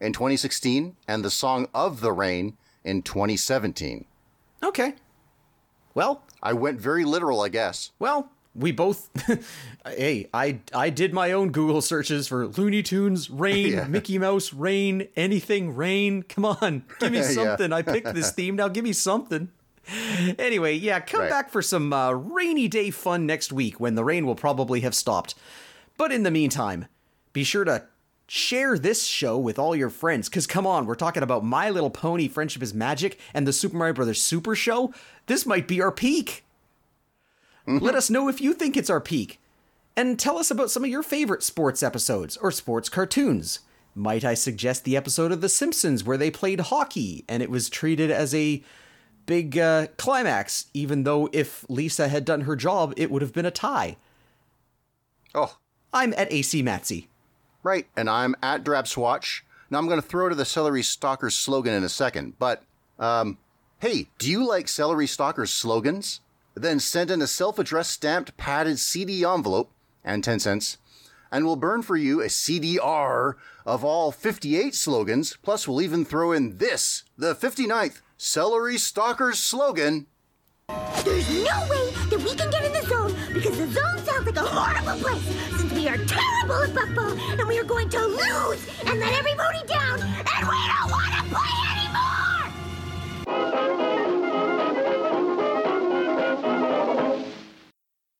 [0.00, 4.04] in 2016 and the song of the rain in 2017.
[4.62, 4.96] Okay.
[5.94, 7.92] Well, I went very literal, I guess.
[7.98, 9.08] well, we both.
[9.86, 13.86] hey, I I did my own Google searches for Looney Tunes, rain, Yeah.
[13.86, 16.22] Mickey Mouse, rain, anything, rain.
[16.24, 17.28] Come on, give me Yeah.
[17.28, 17.72] something.
[17.72, 18.56] I picked this theme.
[18.56, 19.50] Now give me something.
[20.38, 21.30] Anyway, yeah, come Right.
[21.30, 24.94] back for some uh, rainy day fun next week when the rain will probably have
[24.94, 25.34] stopped.
[25.96, 26.86] But in the meantime,
[27.32, 27.84] be sure to
[28.28, 30.28] share this show with all your friends.
[30.28, 33.76] Because come on, we're talking about My Little Pony Friendship is Magic and the Super
[33.76, 34.92] Mario Brothers Super Show.
[35.26, 36.44] This might be our peak.
[37.78, 39.38] Let us know if you think it's our peak.
[39.96, 43.60] And tell us about some of your favorite sports episodes or sports cartoons.
[43.94, 47.68] Might I suggest the episode of The Simpsons where they played hockey and it was
[47.68, 48.62] treated as a
[49.26, 53.46] big uh, climax, even though if Lisa had done her job, it would have been
[53.46, 53.96] a tie?
[55.34, 55.58] Oh,
[55.92, 57.06] I'm at AC Matsy.
[57.62, 57.86] right.
[57.96, 59.42] And I'm at Drapswatch.
[59.70, 62.38] Now I'm going to throw to the Celery Stalkers slogan in a second.
[62.38, 62.64] But,
[62.98, 63.38] um,
[63.80, 66.20] hey, do you like Celery Stalkers slogans?
[66.60, 69.72] Then send in a self addressed stamped padded CD envelope
[70.04, 70.76] and 10 cents.
[71.32, 73.34] And we'll burn for you a CDR
[73.64, 75.38] of all 58 slogans.
[75.42, 80.06] Plus, we'll even throw in this, the 59th Celery Stalkers slogan.
[81.02, 84.36] There's no way that we can get in the zone because the zone sounds like
[84.36, 85.22] a horrible place
[85.58, 89.66] since we are terrible at football and we are going to lose and let everybody
[89.66, 91.54] down and we don't want to play
[93.72, 93.89] anymore!